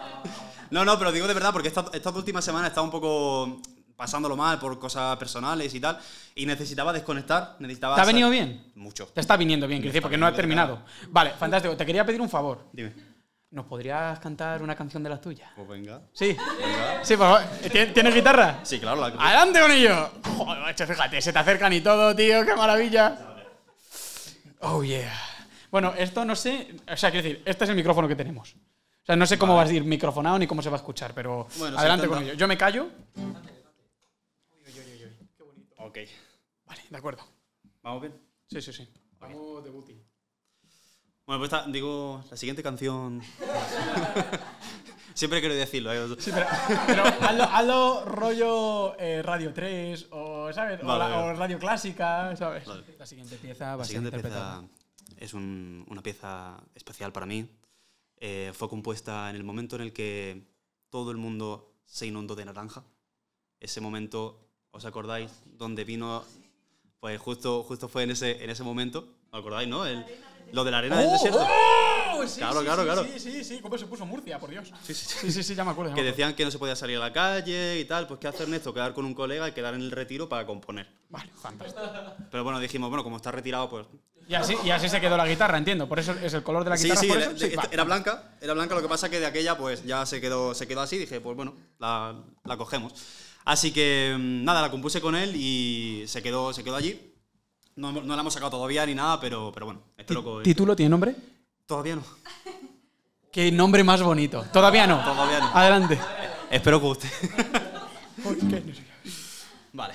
[0.70, 3.62] No, no, pero digo de verdad porque esta- estas últimas semanas he estado un poco
[3.98, 6.00] pasándolo mal por cosas personales y tal.
[6.36, 7.58] Y necesitaba desconectar.
[7.60, 8.72] Necesitaba ¿Te ha venido bien?
[8.76, 9.08] Mucho.
[9.08, 11.12] Te está viniendo bien, quiero decir, porque no ha viniendo de terminado.
[11.12, 11.76] Vale, fantástico.
[11.76, 12.70] Te quería pedir un favor.
[12.72, 12.94] Dime.
[13.50, 15.50] ¿Nos podrías cantar una canción de las tuyas?
[15.56, 16.02] Pues venga.
[16.14, 16.36] Sí.
[17.02, 17.42] Sí, por favor.
[17.72, 18.60] ¿Tien- ¿Tienes guitarra?
[18.64, 19.00] Sí, claro.
[19.02, 19.08] La...
[19.08, 20.12] ¡Adelante con ello!
[20.38, 23.18] Joder, macho, fíjate, se te acercan y todo, tío, qué maravilla.
[24.60, 25.14] Oh, yeah.
[25.72, 26.76] Bueno, esto no sé.
[26.92, 28.54] O sea, quiero decir, este es el micrófono que tenemos.
[28.54, 31.14] O sea, no sé cómo va a ir microfonado ni cómo se va a escuchar,
[31.16, 32.34] pero Bueno, adelante con ello.
[32.34, 32.88] Yo me callo.
[35.88, 35.98] Ok.
[36.66, 37.24] Vale, de acuerdo.
[37.82, 38.14] Vamos bien.
[38.48, 38.88] Sí, sí, sí.
[39.20, 39.94] Vamos de booty.
[41.26, 43.22] Bueno, pues esta- digo, la siguiente canción.
[45.14, 46.16] Siempre quiero decirlo, ¿eh?
[46.20, 46.46] Sí, pero,
[46.86, 50.80] pero hazlo, hazlo rollo eh, Radio 3 o, ¿sabes?
[50.84, 51.32] O, Vale, la- vale.
[51.32, 52.66] o Radio Clásica, ¿sabes?
[52.66, 52.84] Vale.
[53.00, 54.64] La siguiente pieza va La a ser siguiente pieza
[55.18, 57.50] es un- una pieza especial para mí.
[58.18, 60.46] Eh, fue compuesta en el momento en el que
[60.90, 62.84] todo el mundo se inundó de naranja.
[63.60, 64.47] Ese momento,
[64.78, 65.32] ¿os acordáis?
[65.58, 66.24] Donde vino,
[67.00, 69.86] pues justo, justo fue en ese, en ese momento, ¿os acordáis, no?
[69.86, 70.06] El-
[70.54, 71.12] lo de la arena del ¡Oh!
[71.12, 71.40] desierto.
[71.42, 72.26] ¡Oh!
[72.26, 73.04] Sí, Claro, sí, claro, sí, claro.
[73.04, 73.60] Sí, sí, sí.
[73.62, 74.72] ¿Cómo se puso Murcia, por Dios?
[74.84, 75.16] Sí, sí, sí.
[75.22, 75.92] Sí, sí, sí, ya me acuerdo.
[75.92, 76.12] ya Que me acuerdo.
[76.24, 78.08] decían que no se podía salir a la calle y tal.
[78.08, 78.74] Pues, ¿qué hacer, Néstor?
[78.74, 80.88] Quedar con un colega y quedar en el retiro para componer.
[81.10, 81.82] Vale, fantástico.
[82.32, 83.86] Pero bueno, dijimos, bueno, como está retirado, pues
[84.28, 85.88] Y así, y así se quedó la guitarra, entiendo.
[85.88, 87.02] Por eso es el color de la Sí, guitarra.
[87.02, 87.38] sí, por era, eso?
[87.46, 90.54] Sí, era blanca, era blanca, lo que pasa que de aquella pues ya se quedó,
[90.56, 92.16] se quedó así, dije, pues bueno, la,
[92.46, 92.94] la cogemos.
[93.48, 97.00] Así que mm, nada, la compuse con él y se quedó, se quedó allí.
[97.78, 100.44] No, no la hemos sacado todavía ni nada, pero, pero bueno, espero que...
[100.44, 101.16] ¿Título tiene nombre?
[101.66, 102.04] Todavía no,
[103.32, 104.44] Qué nombre más bonito.
[104.52, 105.02] Todavía no.
[105.02, 105.48] todavía no.
[105.54, 105.98] Adelante.
[106.52, 107.10] Espero que guste.
[109.72, 109.94] Vale.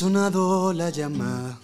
[0.00, 1.60] Sonado la llama.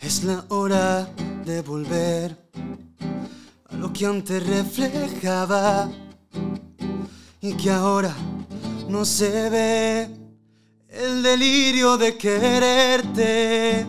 [0.00, 1.06] Es la hora
[1.44, 2.34] de volver
[3.68, 5.90] a lo que antes reflejaba
[7.38, 8.14] y que ahora
[8.88, 10.08] no se ve.
[10.88, 13.86] El delirio de quererte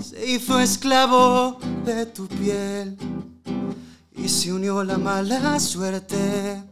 [0.00, 2.96] se hizo esclavo de tu piel
[4.14, 6.62] y se unió la mala suerte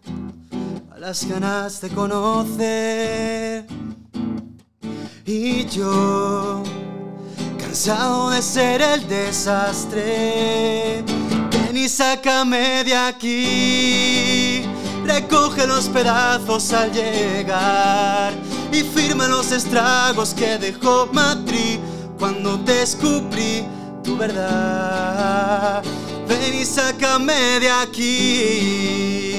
[0.93, 3.67] a las ganas de conocer.
[5.25, 6.63] Y yo,
[7.59, 11.05] cansado de ser el desastre,
[11.51, 14.63] ven y sácame de aquí.
[15.05, 18.35] Recoge los pedazos al llegar
[18.73, 21.79] y firma los estragos que dejó Madrid
[22.19, 23.65] cuando descubrí
[24.05, 25.83] tu verdad.
[26.29, 29.38] Ven y sácame de aquí,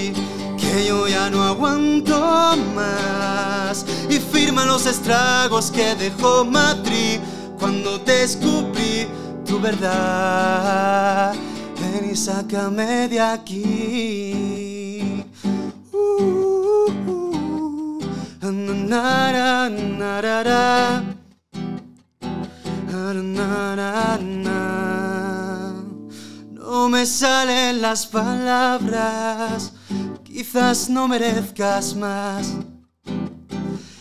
[0.69, 3.85] que yo ya no aguanto más.
[4.09, 7.19] Y firma los estragos que dejó Madrid
[7.57, 9.07] cuando descubrí
[9.45, 11.33] tu verdad.
[11.79, 14.59] Ven y sácame de aquí.
[26.69, 29.73] No me salen las palabras,
[30.39, 32.53] quizás no merezcas más.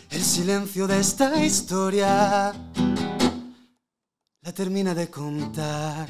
[0.09, 2.55] El silencio de esta historia
[4.43, 6.09] la termina de contar.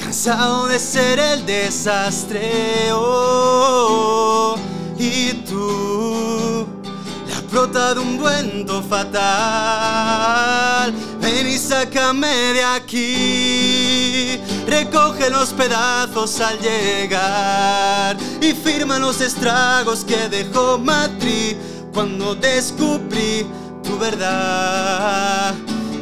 [0.00, 4.56] Cansado de ser el desastre oh,
[4.98, 6.66] y tú
[7.28, 9.34] la prota de un duendo fatal.
[11.20, 14.40] Ven y sácame de aquí.
[14.66, 21.56] Recoge los pedazos al llegar y firma los estragos que dejó Madrid
[21.94, 23.46] cuando descubrí
[23.82, 25.54] tu verdad.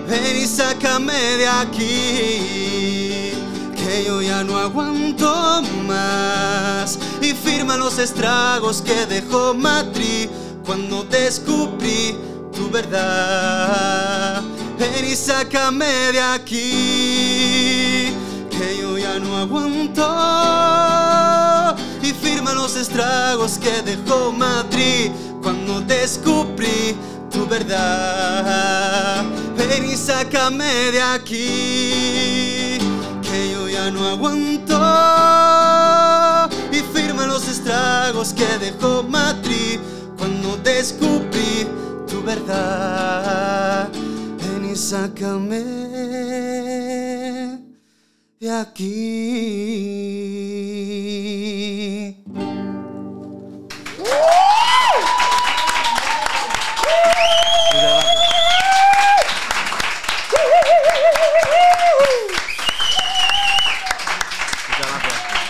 [0.09, 3.33] Ven y sácame de aquí,
[3.77, 6.99] que yo ya no aguanto más.
[7.21, 10.29] Y firma los estragos que dejó Madrid
[10.65, 12.17] cuando descubrí
[12.55, 14.43] tu verdad.
[14.79, 17.94] Ven y sácame de aquí,
[18.59, 20.05] que yo ya no aguanto.
[22.03, 25.11] Y firma los estragos que dejó Madrid
[25.43, 26.97] cuando descubrí
[27.31, 29.25] tu verdad.
[29.57, 32.79] Ven y sácame de aquí,
[33.23, 34.79] que yo ya no aguanto.
[36.71, 39.81] Y firma los estragos que dejó Madrid
[40.17, 41.67] cuando descubrí
[42.09, 43.89] tu verdad.
[44.39, 46.05] Ven y sácame
[48.45, 48.85] de aquí.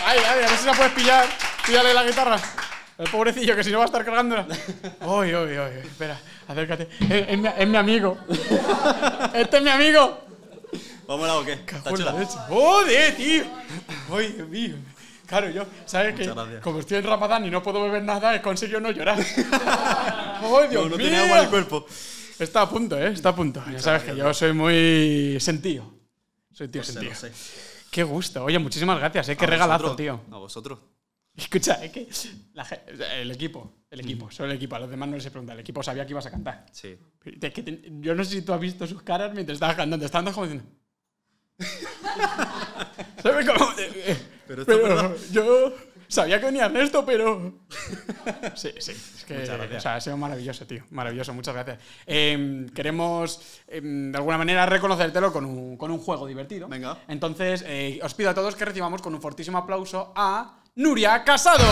[0.05, 1.25] Ay, ay, a ver si la puedes pillar.
[1.65, 2.37] Píllale la guitarra.
[2.97, 4.47] El pobrecillo, que si no va a estar cargándola.
[5.01, 5.79] Uy, uy, uy.
[5.83, 6.17] Espera,
[6.47, 6.87] acércate.
[7.01, 8.17] Es, es mi, es mi amigo.
[9.33, 10.21] Este es mi amigo.
[11.07, 11.53] ¿Vámonos o qué?
[11.53, 12.11] ¿Está chula?
[12.49, 13.43] ¡Joder, tío!
[14.11, 14.75] ¡Ay, Dios mío!
[15.27, 16.31] Claro, yo, ¿sabes qué?
[16.61, 19.17] Como estoy en Ramadán y no puedo beber nada, he conseguido no llorar.
[19.19, 20.97] ¡Ay, Dios No, no mío!
[20.97, 21.85] tiene agua en el cuerpo.
[22.37, 23.07] Está a punto, ¿eh?
[23.13, 23.63] Está a punto.
[23.71, 25.91] Ya sabes que yo soy muy sentido.
[26.51, 27.13] Soy tío Lo sé, sentido.
[27.13, 27.31] lo sé.
[27.91, 28.43] Qué gusto.
[28.43, 29.37] Oye, muchísimas gracias, ¿eh?
[29.37, 30.21] Qué regalazo, vosotros, tío.
[30.31, 30.79] A vosotros.
[31.35, 32.07] Escucha, es que
[32.53, 32.63] la
[33.19, 35.57] el equipo, el equipo, solo el equipo, a los demás no les he preguntado.
[35.57, 36.65] El equipo sabía que ibas a cantar.
[36.71, 36.97] Sí.
[37.41, 40.05] Es que te- yo no sé si tú has visto sus caras mientras estabas cantando.
[40.05, 40.69] Estaban como diciendo.
[43.21, 43.69] ¿Sabes cómo?
[44.47, 45.73] Pero yo
[46.07, 47.53] sabía que venía Ernesto, pero.
[48.55, 48.91] Sí, sí.
[48.91, 49.77] Es que Muchas gracias.
[49.77, 50.83] o sea, ha sido maravilloso, tío.
[50.91, 51.79] Maravilloso, muchas gracias.
[52.05, 56.67] Eh, queremos, eh, de alguna manera, reconocértelo con un, con un juego divertido.
[56.67, 56.99] Venga.
[57.07, 61.65] Entonces, eh, os pido a todos que recibamos con un fortísimo aplauso a Nuria Casado.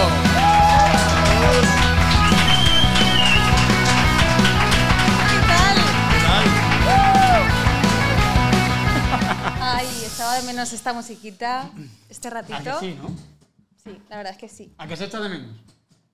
[10.34, 11.70] Ay, echaba de menos esta musiquita,
[12.10, 12.80] este ¿A ratito.
[12.80, 13.10] que sí, no?
[13.84, 14.74] Sí, la verdad es que sí.
[14.78, 15.58] ¿A que se echa de menos?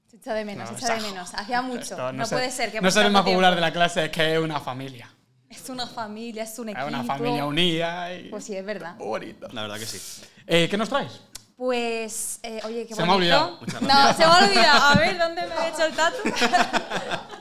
[0.10, 1.34] Se echa de menos, No, se echa de menos.
[1.36, 1.82] Hacía mucho.
[1.82, 4.12] Esto no sé- puede ser que No ser el más popular de la clase, es
[4.12, 5.10] que es una familia.
[5.50, 6.88] Es una familia, es un Es equipo.
[6.88, 8.30] una familia unida y.
[8.30, 8.96] Pues sí, es verdad.
[8.98, 9.48] Bonito.
[9.52, 10.00] La verdad que sí.
[10.48, 11.22] Eh, ¿Qué nos traes?
[11.58, 13.58] Pues, eh, oye, qué Se me ha bonito.
[13.62, 13.82] olvidado.
[13.82, 14.82] No, se me ha olvidado.
[14.88, 16.18] A ver, ¿dónde me he hecho el tatu?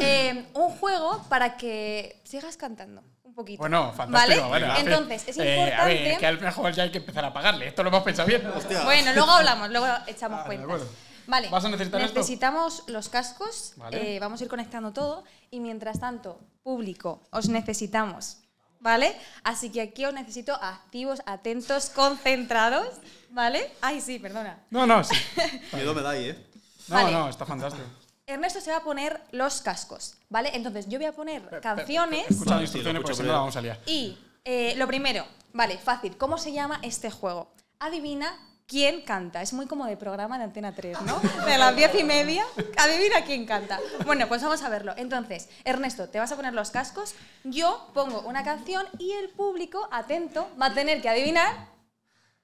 [0.00, 3.02] Eh, un juego para que sigas cantando
[3.38, 3.58] poquito.
[3.60, 4.48] Bueno, fantástico.
[4.48, 4.66] ¿Vale?
[4.66, 5.74] bueno, Entonces, es eh, importante.
[5.74, 7.68] a ver, que al mejor ya hay que empezar a pagarle.
[7.68, 8.42] Esto lo hemos pensado bien.
[8.84, 10.82] Bueno, luego hablamos, luego echamos Ah, cuentas.
[11.26, 11.48] Vale.
[11.50, 12.14] ¿Vas a necesitar esto?
[12.18, 14.16] Necesitamos los cascos, Vale.
[14.16, 18.38] eh, vamos a ir conectando todo y mientras tanto, público, os necesitamos,
[18.80, 19.14] ¿vale?
[19.44, 22.88] Así que aquí os necesito activos, atentos, concentrados,
[23.30, 23.70] ¿vale?
[23.82, 24.58] Ay, sí, perdona.
[24.70, 25.14] No, no, sí.
[25.74, 26.46] Miedo me dais, ¿eh?
[26.88, 27.12] No, Vale.
[27.12, 27.84] no, está fantástico.
[28.28, 30.50] Ernesto se va a poner los cascos, ¿vale?
[30.52, 33.62] Entonces yo voy a poner canciones Escucha las instrucciones porque si no la vamos a
[33.62, 33.80] liar.
[33.86, 35.24] y eh, lo primero,
[35.54, 37.50] vale, fácil, ¿cómo se llama este juego?
[37.78, 39.40] Adivina quién canta.
[39.40, 41.18] Es muy como de programa de Antena 3, ¿no?
[41.46, 42.44] De las diez y media.
[42.76, 43.80] Adivina quién canta.
[44.04, 44.92] Bueno, pues vamos a verlo.
[44.98, 47.14] Entonces, Ernesto, te vas a poner los cascos,
[47.44, 51.77] yo pongo una canción y el público, atento, va a tener que adivinar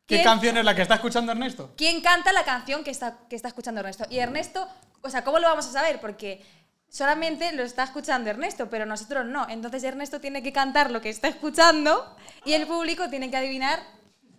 [0.07, 1.73] ¿Qué canción es la que está escuchando Ernesto?
[1.77, 4.05] quién canta la canción que está, que está escuchando Ernesto.
[4.11, 4.69] Y Ernesto,
[5.03, 6.01] o sea, ¿cómo lo vamos a saber?
[6.01, 6.45] Porque
[6.89, 9.49] solamente lo está escuchando Ernesto, pero nosotros no.
[9.49, 13.81] Entonces Ernesto tiene que cantar lo que está escuchando y el público tiene que adivinar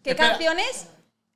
[0.04, 0.30] qué Espera.
[0.32, 0.88] canciones...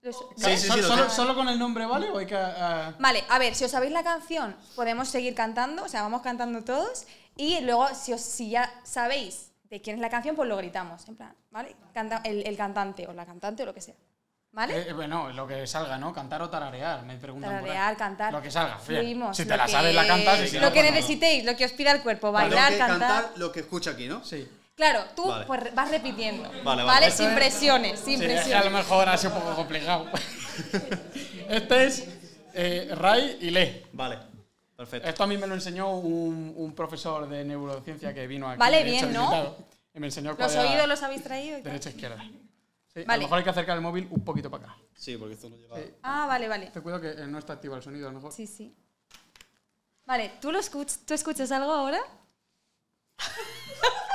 [0.02, 1.16] los- Sí, sí, ¿Solo, sí, lo solo- sé.
[1.16, 2.36] solo con el nombre vale o hay que.?
[2.38, 6.22] ah, Vale, a ver, si os sabéis la canción, podemos seguir cantando, o sea, vamos
[6.22, 7.06] cantando todos.
[7.36, 11.08] Y luego, si, os, si ya sabéis de quién es la canción, pues lo gritamos.
[11.08, 11.76] En plan, ¿vale?
[11.94, 13.96] Canta, el, el cantante o la cantante o lo que sea.
[14.52, 14.90] ¿Vale?
[14.90, 16.12] eh, bueno, lo que salga, ¿no?
[16.12, 17.50] Cantar o tararear, me preguntan.
[17.52, 17.66] por ahí.
[17.76, 18.34] Tararear, cantar.
[18.34, 18.78] Lo que salga.
[18.80, 20.40] Fluimos, Si te la que- sabes, la cantas.
[20.42, 20.96] y si lo que pues no.
[20.96, 23.00] necesitéis, lo que os pida el cuerpo, bailar, que cantar.
[23.00, 24.24] cantar lo que escucha aquí, ¿no?
[24.26, 24.48] Sí.
[24.76, 25.46] Claro, tú Vale.
[25.46, 26.50] pues vas repitiendo.
[26.64, 27.12] Vale, vale.
[27.12, 28.66] Sin presiones, sin Sí, es que a presiones.
[28.66, 30.06] lo mejor ha sido un poco complicado.
[31.50, 32.08] este es
[32.54, 33.86] eh, Ray y Le.
[33.94, 34.18] Vale,
[34.76, 35.08] perfecto.
[35.08, 38.58] Esto a mí me lo enseñó un, un profesor de neurociencia que vino aquí.
[38.60, 39.56] Vale, bien, ¿no?
[39.94, 41.58] Y me enseñó ¿Los oídos los habéis traído?
[41.58, 41.62] y?
[41.62, 42.24] Derecha izquierda.
[43.00, 43.22] Sí, A Vale.
[43.22, 44.78] lo mejor hay que acercar el móvil un poquito para acá.
[44.94, 45.76] Sí, porque esto no llega.
[45.78, 45.94] Sí.
[46.04, 46.68] Ah, vale, vale.
[46.68, 48.34] Te cuido que eh, no está activo el sonido, a lo mejor.
[48.34, 48.76] Sí, sí.
[50.06, 52.00] Vale, ¿tú, lo escuch ¿tú escuchas algo ahora?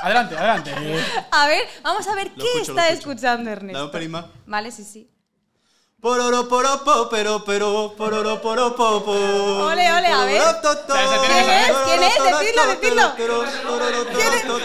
[0.01, 0.71] Adelante, adelante.
[0.77, 3.85] Eh, A ver, vamos a ver Lo qué escucho, está escuchando Ernesto.
[3.85, 4.25] un pelín más.
[4.45, 5.09] Vale, sí, sí.
[5.99, 9.11] Pororo, poro, po, pero, pero, pororo, poro, po, po.
[9.11, 10.41] Ole, ole, a ver.
[10.85, 11.71] ¿Quién es?
[11.85, 12.13] ¿Quién es?
[12.23, 13.13] Decidlo, decidlo.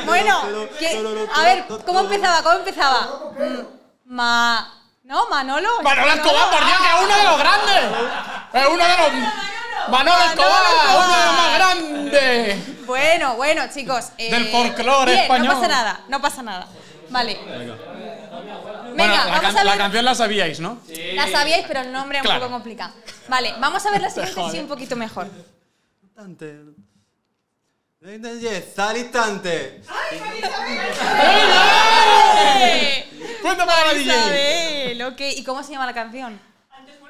[0.04, 2.42] Bueno, pero, ¿qué- pororo, a ver, ¿cómo empezaba?
[2.42, 3.79] ¿Cómo empezaba?
[4.10, 4.74] Ma...
[5.04, 5.28] ¿No?
[5.28, 5.68] ¿Manolo?
[5.82, 7.84] Manolo Escobar, por Dios, que es uno de los grandes.
[8.52, 9.88] Es uno de los.
[9.90, 10.62] Manolo Escobar,
[10.96, 12.86] uno de los más grandes.
[12.86, 14.06] Bueno, bueno, chicos.
[14.18, 15.46] eh, Del folclore bien, español.
[15.48, 16.66] No pasa nada, no pasa nada.
[17.08, 17.38] Vale.
[17.44, 17.76] Venga.
[18.94, 19.78] Bueno, la, vamos can- a la ver.
[19.80, 20.78] canción la sabíais, ¿no?
[21.14, 22.92] La sabíais, pero el nombre es un poco complicado.
[23.28, 25.28] Vale, vamos a ver la siguiente, sí, un poquito mejor.
[26.02, 26.60] Instante.
[28.40, 29.82] Yes, al instante.
[32.62, 33.06] ¡Eh!
[33.42, 34.02] Cuéntame a la DJ.
[34.04, 35.20] Isabel, ok.
[35.36, 36.40] ¿Y cómo se llama la canción?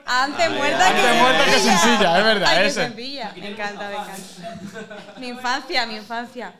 [0.07, 2.83] Antes muerta que Antes muerta que sencilla, es verdad, Ay, qué ese.
[2.87, 3.33] sencilla.
[3.37, 5.19] Me encanta, me encanta.
[5.19, 6.55] Mi infancia, mi infancia.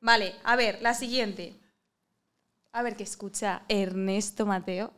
[0.00, 1.54] Vale, a ver, la siguiente.
[2.72, 4.92] A ver qué escucha Ernesto Mateo.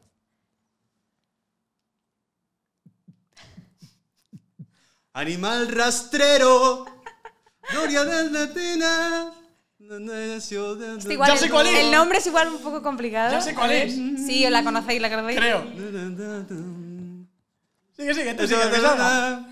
[5.12, 6.87] Animal rastrero.
[7.70, 9.33] Gloria de la pena.
[9.87, 11.78] Este igual Ya el, sé cuál es.
[11.78, 13.32] el nombre es igual un poco complicado.
[13.32, 13.93] Ya sé cuál es.
[13.95, 15.39] Sí, os la conocéis, la conocéis.
[15.39, 15.62] Creo.
[17.97, 19.45] Sigue, sigue, te sigue, que salga.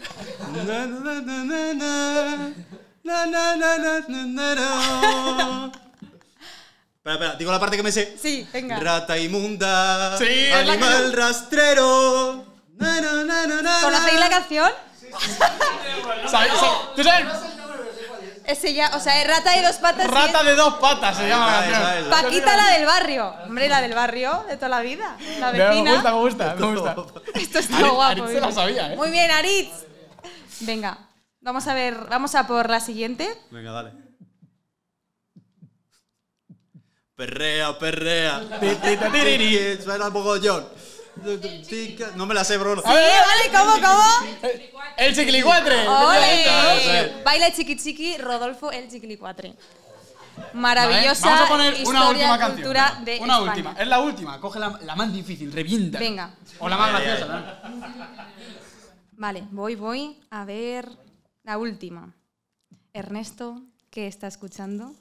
[6.97, 8.16] Espera, espera, digo la parte que me sé.
[8.20, 8.78] Sí, venga.
[8.78, 10.16] Rata inmunda.
[10.18, 12.45] Sí, Animal rastrero.
[12.78, 14.70] ¿Conocéis la canción?
[16.30, 16.53] ¿Sabes- sabes-
[16.97, 17.26] ¿Tú sabes?
[18.45, 20.09] Ese ya, o sea, es rata de dos patas.
[20.11, 22.11] Rata de dos patas se llama la canción.
[22.11, 23.34] Paquita la del barrio.
[23.47, 25.16] Hombre, la del barrio de toda la vida.
[25.38, 25.93] La Me vecina.
[25.95, 26.97] gusta, me gusta, me gusta.
[27.34, 28.03] Esto está Aritz- guapo.
[28.03, 28.97] Aritz se la sabía, ¿eh?
[28.97, 29.86] Muy bien, Aritz.
[30.61, 30.99] Venga,
[31.40, 33.32] vamos a ver, vamos a por la siguiente.
[33.51, 33.93] Venga, dale.
[37.14, 38.40] Perrea, perrea.
[39.82, 40.66] Suena mogollón.
[42.16, 42.82] No me la sé, Bruno.
[42.82, 44.48] Sí, vale, ¿cómo, cómo?
[44.96, 45.86] El chiquilicuatre.
[45.88, 47.22] ¡Ole!
[47.24, 49.54] Baila chiqui chiqui, Rodolfo el chiquilicuatre.
[50.54, 52.52] Maravillosa Vale, Vamos a poner una última canción.
[52.62, 53.04] cultura venga.
[53.04, 53.50] de una España.
[53.50, 53.72] última.
[53.78, 54.40] Es la última.
[54.40, 55.52] Coge la, la más difícil.
[55.52, 55.98] Revienta.
[55.98, 56.34] Venga.
[56.58, 57.26] O la más graciosa.
[57.68, 57.92] ¿no?
[59.12, 60.88] Vale, voy, voy a ver
[61.44, 62.14] la última.
[62.94, 63.60] Ernesto,
[63.90, 64.94] ¿qué está escuchando?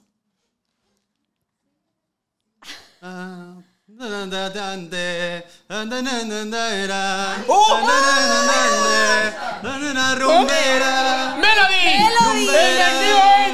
[3.02, 3.56] Ah,
[10.16, 11.36] rumbera.
[11.38, 12.50] ¡Melody!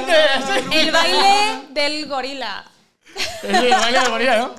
[0.06, 0.80] ¡Efectivamente!
[0.80, 2.64] El baile del gorila.
[3.16, 4.54] Sí, el baile de gorila, ¿no?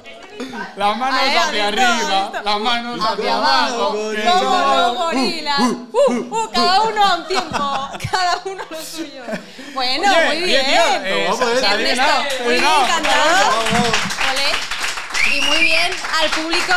[0.77, 1.85] Las manos Ahí, hacia ¿has visto?
[1.85, 3.91] ¿Has arriba, las manos hacia abajo.
[3.93, 4.31] gorila.
[4.31, 5.59] Como los gorilas.
[5.59, 7.89] Uh, uh, cada uno a un tiempo.
[8.11, 9.23] Cada uno lo suyo.
[9.73, 10.65] Bueno, Oye, muy oye, bien.
[10.65, 12.87] tío, eh, Vamos, se- se ha adivinado, se muy bien adivinado.
[12.87, 14.78] cantado.
[15.35, 15.91] Y muy bien
[16.21, 16.73] al público.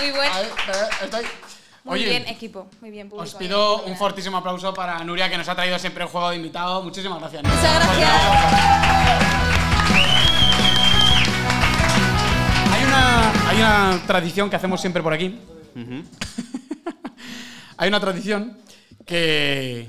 [0.00, 0.30] Muy buen.
[0.32, 1.26] A ver, eh, estoy-
[1.84, 2.68] Muy Oye, bien, equipo.
[2.80, 3.24] Muy bien, público.
[3.28, 6.36] Os pido un fortísimo aplauso para Nuria, que nos ha traído siempre un juego de
[6.36, 6.80] invitado.
[6.82, 7.42] Muchísimas gracias.
[7.42, 7.58] Nuria.
[7.58, 8.10] Muchas gracias.
[12.72, 15.40] Hay una, hay una tradición que hacemos siempre por aquí.
[17.76, 18.58] hay una tradición
[19.04, 19.88] que,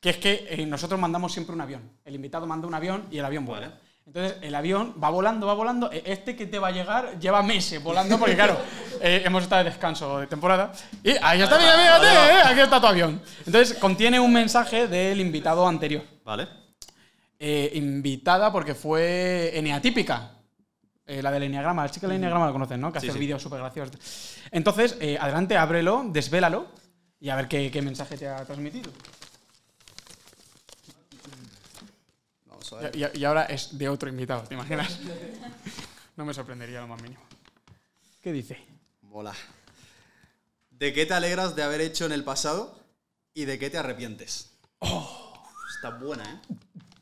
[0.00, 1.82] que es que eh, nosotros mandamos siempre un avión.
[2.04, 3.68] El invitado manda un avión y el avión vuela.
[3.68, 3.80] Vale.
[4.06, 5.90] Entonces, el avión va volando, va volando.
[5.90, 8.56] E- Este que te va a llegar lleva meses volando porque, claro,
[9.00, 10.72] eh, hemos estado de descanso de temporada.
[11.02, 13.20] Y ahí está, mira, mira, mira, eh, aquí está tu avión.
[13.44, 16.04] Entonces, contiene un mensaje del invitado anterior.
[16.24, 16.46] Vale.
[17.38, 20.30] Eh, invitada porque fue eneatípica.
[21.04, 22.92] Eh, la del enneagrama, la chica del enneagrama la conocen, ¿no?
[22.92, 23.18] Que Sí, hace sí.
[23.18, 23.96] vídeos súper graciosos.
[24.50, 26.66] Entonces, eh, adelante, ábrelo, desvélalo
[27.20, 28.90] y a ver qué, qué mensaje te ha transmitido.
[32.72, 34.98] A Y, ahora es de otro invitado, ¿te imaginas?
[36.16, 37.22] no me sorprendería lo más mínimo.
[38.22, 38.58] ¿Qué dice?
[39.02, 39.34] Mola.
[40.70, 42.78] ¿De qué te alegras de haber hecho en el pasado
[43.34, 44.50] y de qué te arrepientes?
[45.74, 46.54] Está buena, ¿eh?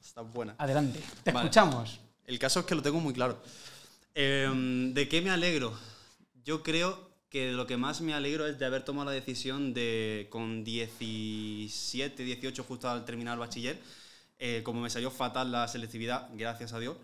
[0.02, 0.54] Está buena.
[0.58, 1.46] Adelante, te Vale.
[1.46, 2.00] escuchamos.
[2.26, 3.40] El caso es que lo tengo muy claro.
[4.14, 5.76] Em, ¿De qué me alegro?
[6.44, 10.28] Yo creo que lo que más me alegro es de haber tomado la decisión de,
[10.30, 13.80] con 17, 18, justo al terminar el bachiller,
[14.38, 16.96] eh, como me salió fatal la selectividad, gracias a Dios,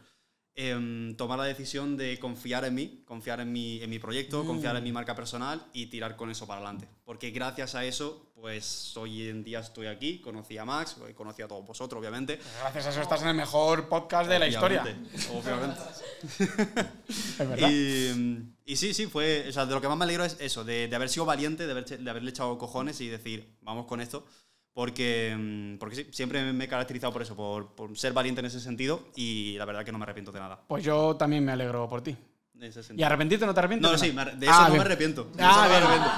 [0.55, 4.77] em, tomar la decisión de confiar en mí, confiar en mi, en mi proyecto, confiar
[4.77, 6.89] en mi marca personal y tirar con eso para adelante.
[7.05, 11.49] Porque gracias a eso, pues hoy en día estoy aquí, conocí a Max, conocí a
[11.49, 12.41] todos vosotros, obviamente.
[12.61, 14.83] Gracias a eso estás en el mejor podcast de la historia.
[14.83, 15.81] Obviamente, obviamente.
[17.09, 17.71] Es verdad.
[17.71, 19.47] Y, y sí, sí, fue.
[19.49, 21.67] O sea, de lo que más me alegro es eso, de, de haber sido valiente,
[21.67, 24.27] de, haber, de haberle echado cojones y decir, vamos con esto.
[24.73, 28.47] Porque, mm, porque sí, siempre me he caracterizado por eso, por, por ser valiente en
[28.47, 30.61] ese sentido y la verdad que no me arrepiento de nada.
[30.69, 32.17] Pues yo también me alegro por ti.
[32.55, 33.07] En ese ¿Y sentido.
[33.07, 33.91] arrepentirte no te arrepientes?
[33.91, 34.79] No, sí, de eso Ah, no bien.
[34.79, 35.25] me arrepiento.
[35.25, 36.11] de Ah, eso no me arrepiento.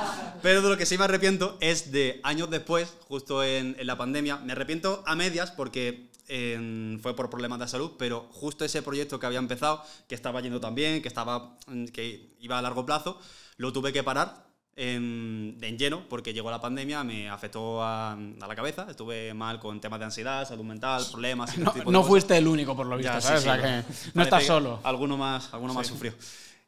[0.42, 3.96] Pero de lo que sí me arrepiento es de años después, justo en, en la
[3.96, 4.36] pandemia.
[4.38, 9.20] Me arrepiento a medias porque eh, fue por problemas de salud, pero justo ese proyecto
[9.20, 12.84] que había empezado, que estaba yendo tan bien, que, estaba, mm, que iba a largo
[12.84, 13.20] plazo,
[13.56, 14.44] lo tuve que parar
[14.76, 19.60] en, en lleno porque llegó la pandemia, me afectó a, a la cabeza, estuve mal
[19.60, 21.56] con temas de ansiedad, salud mental, problemas.
[21.56, 22.08] y No, este tipo de no cosas.
[22.10, 23.42] fuiste el único, por lo visto, Ya, sí, ¿sabes?
[23.42, 23.62] sí, O sea no.
[23.62, 24.80] que no estás solo.
[24.82, 26.14] Alguno más, alguno más sufrió.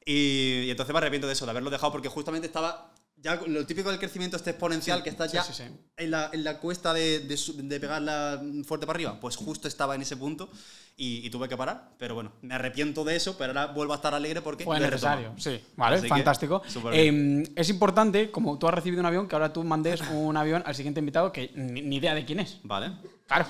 [0.04, 2.90] Y, y entonces me arrepiento de eso, de haberlo dejado, porque justamente estaba.
[3.16, 5.62] Ya lo típico del crecimiento este exponencial, que estás sí, ya sí, sí.
[5.96, 9.94] En, la, en la cuesta de, de, de pegarla fuerte para arriba, pues justo estaba
[9.94, 10.50] en ese punto
[10.96, 11.90] y, y tuve que parar.
[11.98, 14.64] Pero bueno, me arrepiento de eso, pero ahora vuelvo a estar alegre porque.
[14.64, 15.60] Fue necesario, sí.
[15.76, 16.62] Vale, Así que, fantástico.
[16.90, 17.42] bien.
[17.46, 20.62] Eh, es importante, como tú has recibido un avión, que ahora tú mandes un avión
[20.66, 22.58] al siguiente invitado que ni, ni idea de quién es.
[22.62, 22.92] Vale,
[23.26, 23.46] Claro.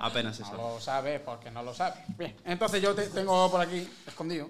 [0.00, 0.50] apenas eso.
[0.52, 1.98] No lo sabes porque no lo sabes.
[2.16, 4.48] Bien, entonces yo te- tengo por aquí escondido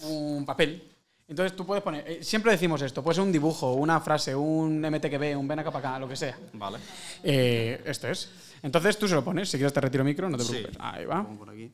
[0.00, 0.92] un papel.
[1.28, 4.80] Entonces tú puedes poner, eh, siempre decimos esto, puede ser un dibujo, una frase, un
[4.80, 6.38] MTQB, un ven acá para acá, lo que sea.
[6.54, 6.78] Vale.
[7.22, 8.30] Eh, esto es.
[8.62, 10.50] Entonces tú se lo pones, si quieres te retiro micro, no te Sí.
[10.52, 10.76] preocupes.
[10.80, 11.26] Ahí va.
[11.26, 11.72] Por aquí.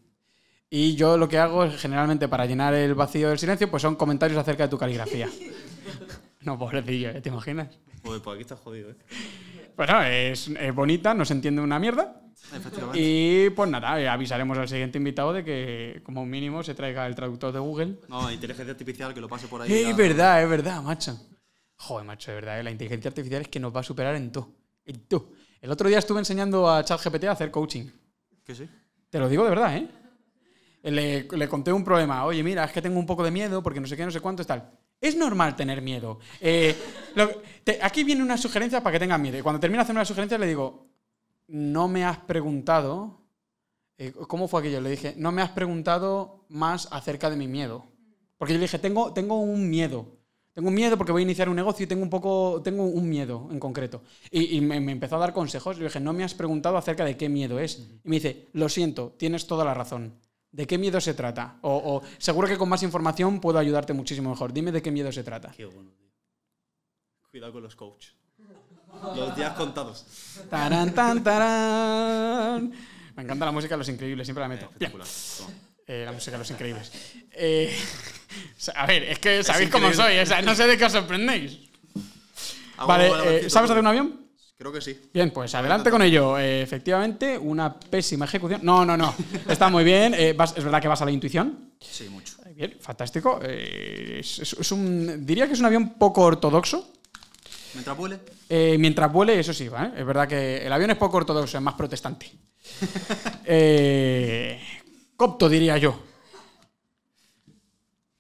[0.71, 3.97] Y yo lo que hago es generalmente para llenar el vacío del silencio, pues son
[3.97, 5.29] comentarios acerca de tu caligrafía.
[6.41, 7.21] no, pobrecillo, ¿eh?
[7.21, 7.69] ¿te imaginas?
[8.03, 8.97] Joder, pues aquí está jodido, ¿eh?
[9.77, 12.21] Bueno, es, es bonita, no se entiende una mierda.
[12.55, 13.01] Efectivamente.
[13.01, 17.15] Y pues nada, eh, avisaremos al siguiente invitado de que como mínimo se traiga el
[17.15, 17.99] traductor de Google.
[18.09, 19.73] No, inteligencia artificial que lo pase por ahí.
[19.73, 21.19] Es verdad, es verdad, macho.
[21.77, 24.31] Joder, macho, de verdad, eh, la inteligencia artificial es que nos va a superar en
[24.31, 24.53] todo.
[24.85, 25.31] En todo.
[25.65, 27.87] El otro día estuve enseñando a ChatGPT a hacer coaching.
[28.45, 28.69] Que sí.
[29.09, 29.89] Te lo digo de verdad, ¿eh?
[30.83, 32.27] Le, le conté un problema.
[32.27, 34.21] Oye, mira, es que tengo un poco de miedo porque no sé qué, no sé
[34.21, 34.71] cuánto es tal.
[35.01, 36.19] Es normal tener miedo.
[36.39, 36.77] Eh,
[37.15, 39.39] lo- te- aquí viene una sugerencia para que tengas miedo.
[39.39, 40.87] Y cuando termina de hacer una sugerencia le digo,
[41.49, 43.23] no me has preguntado...
[43.97, 44.83] eh, ¿Cómo fue aquello?
[44.83, 47.87] Le dije, no me has preguntado más acerca de mi miedo.
[48.37, 50.19] Porque yo le dije, tengo, tengo un miedo.
[50.55, 53.09] Tengo un miedo porque voy a iniciar un negocio y tengo un poco, tengo un
[53.09, 54.03] miedo en concreto.
[54.31, 55.79] Y, y me, me empezó a dar consejos.
[55.79, 57.79] Le dije, no me has preguntado acerca de qué miedo es.
[58.05, 60.15] Y me dice, lo siento, tienes toda la razón.
[60.53, 61.59] ¿De qué miedo se trata?
[61.63, 64.53] O, o, seguro que con más información puedo ayudarte muchísimo mejor.
[64.53, 65.51] Dime de qué miedo se trata.
[65.51, 66.09] Qué bueno, tío.
[67.29, 68.15] Cuidado con los coaches.
[69.17, 70.07] Los días contados.
[70.49, 72.73] Tarán, tan, tarán.
[73.17, 74.71] Me encanta la música de Los Increíbles, siempre la meto.
[74.79, 74.93] Bien.
[75.87, 76.91] Eh, la música de Los Increíbles.
[77.33, 77.77] Eh,
[78.75, 80.19] a ver, es que sabéis cómo soy.
[80.19, 81.59] o sea, no sé de qué os sorprendéis.
[82.77, 83.07] Hago Vale,
[83.47, 84.21] eh, ¿sabes hacer un avión?
[84.57, 84.99] Creo que sí.
[85.13, 86.39] Bien, pues adelante con ello.
[86.39, 88.61] Efectivamente, una pésima ejecución.
[88.63, 89.15] No, no, no.
[89.49, 90.15] Está muy bien.
[90.37, 91.73] Vas- es verdad que vas a la intuición.
[91.81, 92.35] Sí, mucho.
[92.55, 93.41] Bien, fantástico.
[93.43, 96.93] Es, es- es un, diría que es un avión poco ortodoxo.
[97.75, 99.91] Mientras vuele, Eh, mientras vuele, eso sí, ¿vale?
[100.01, 102.31] Es verdad que el avión es poco ortodoxo, es más protestante.
[103.45, 104.61] Eh,
[105.17, 105.99] copto, diría yo.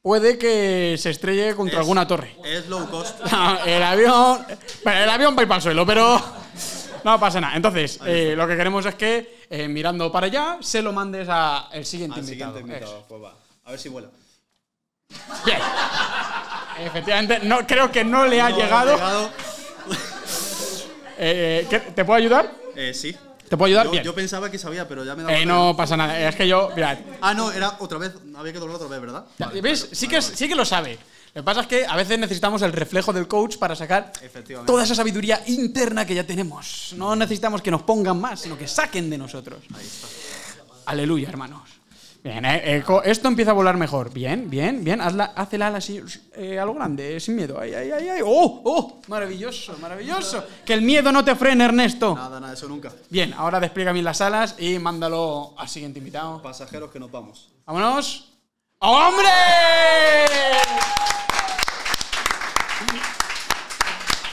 [0.03, 2.37] Puede que se estrelle contra Es- alguna torre.
[2.45, 3.21] es low cost.
[3.31, 4.45] No, el avión.
[4.85, 6.23] Bueno, el avión va a ir para el suelo, pero.
[7.05, 7.55] No pasa nada.
[7.57, 11.85] Entonces, eh, lo que queremos es que, eh, mirando para allá, se lo mandes al
[11.85, 12.53] siguiente Al invitado.
[12.55, 13.05] siguiente invitado.
[13.09, 13.35] Pues va.
[13.65, 14.09] A ver si vuela.
[15.45, 15.59] Bien.
[16.81, 19.31] Efectivamente, no, creo que no le ha No, llegado.
[21.17, 22.51] Eh, ¿qué- ¿Te puedo ayudar?
[22.75, 23.17] Eh, sí.
[23.49, 23.87] ¿Te puedo ayudar?
[23.87, 24.05] Yo, Bien.
[24.05, 26.19] yo pensaba que sabía, pero ya me dado Eh, no pasa nada.
[26.29, 26.99] Es que yo, mirad.
[27.21, 28.13] Ah, no, era otra vez.
[28.37, 29.25] Había que doblar otra vez, ¿verdad?
[29.39, 29.83] Vale, ¿Ves?
[29.85, 30.37] vale, Sí, que, vale.
[30.37, 30.99] sí que lo sabe.
[31.35, 34.71] Lo que pasa es que a veces necesitamos el reflejo del coach para sacar Efectivamente.
[34.71, 36.95] toda esa sabiduría interna que ya tenemos.
[36.97, 39.59] No necesitamos que nos pongan más, sino que saquen de nosotros.
[39.77, 40.07] Ahí está.
[40.87, 41.63] Aleluya, hermanos.
[42.25, 44.11] Bien, eh, eh, esto empieza a volar mejor.
[44.11, 45.03] Bien, bien, bien.
[45.03, 46.03] Hazla, haz el ala así,
[46.35, 47.61] eh, a lo grande, sin miedo.
[47.61, 48.21] Ay, ay, ay, ay.
[48.25, 49.03] ¡Oh, oh!
[49.09, 50.43] Maravilloso, maravilloso.
[50.65, 52.15] Que el miedo no te frene, Ernesto.
[52.15, 52.91] Nada, nada, eso nunca.
[53.11, 56.41] Bien, ahora despliega bien las alas y mándalo al siguiente invitado.
[56.41, 57.53] Pasajeros que nos vamos.
[57.67, 58.33] ¡Vámonos!
[58.79, 59.29] ¡Hombre!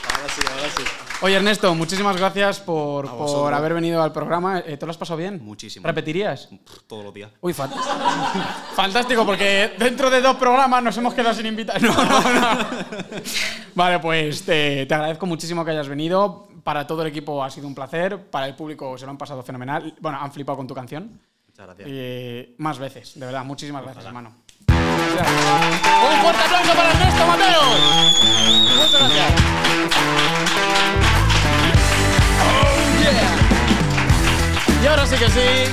[0.08, 1.11] Ahora sí, ahora sí.
[1.22, 4.58] Oye, Ernesto, muchísimas gracias por, por haber venido al programa.
[4.58, 5.40] Eh, ¿Te lo has pasado bien?
[5.44, 5.86] Muchísimo.
[5.86, 6.48] ¿Repetirías?
[6.88, 7.30] Todos los días.
[7.40, 7.70] Uy, fan-
[8.74, 11.80] fantástico, porque dentro de dos programas nos hemos quedado sin invitados.
[11.82, 12.58] No, no, no.
[13.74, 16.48] Vale, pues te, te agradezco muchísimo que hayas venido.
[16.64, 18.18] Para todo el equipo ha sido un placer.
[18.30, 19.94] Para el público se lo han pasado fenomenal.
[20.00, 21.20] Bueno, han flipado con tu canción.
[21.48, 21.88] Muchas gracias.
[21.88, 24.41] Y más veces, de verdad, muchísimas gracias, hermano.
[24.92, 27.62] Un fuerte aplauso para Ernesto Mateo.
[28.76, 29.32] Muchas gracias.
[34.82, 35.72] Y ahora sí que sí.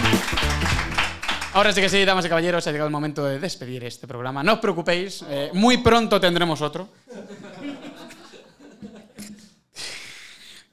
[1.53, 4.43] Ahora sí que sí, damas y caballeros, ha llegado el momento de despedir este programa.
[4.43, 6.89] No os preocupéis, eh, muy pronto tendremos otro.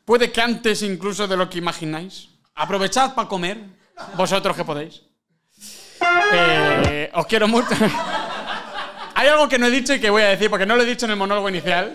[0.04, 2.28] Puede que antes incluso de lo que imagináis.
[2.54, 3.58] Aprovechad para comer,
[4.14, 5.02] vosotros que podéis.
[6.32, 7.74] Eh, os quiero mucho.
[9.18, 10.84] Hay algo que no he dicho y que voy a decir, porque no lo he
[10.86, 11.90] dicho en el monólogo inicial.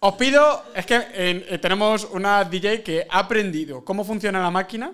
[0.00, 4.92] Os pido, es que eh, tenemos una DJ que ha aprendido cómo funciona la máquina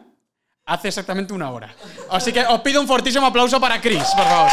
[0.67, 1.75] hace exactamente una hora.
[2.11, 4.51] Así que os pido un fortísimo aplauso para Chris, por favor.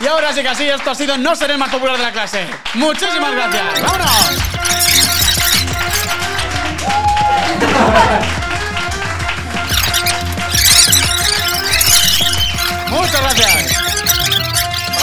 [0.00, 2.44] Y ahora sí que así, esto ha sido No seré más popular de la clase.
[2.74, 3.82] Muchísimas gracias.
[3.82, 4.30] ¡Vámonos!
[12.96, 13.76] Muchas gracias.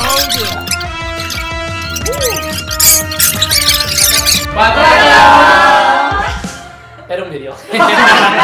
[0.01, 0.65] Oh, yeah.
[4.55, 5.21] ¡Batalla!
[7.07, 7.55] Era un vídeo.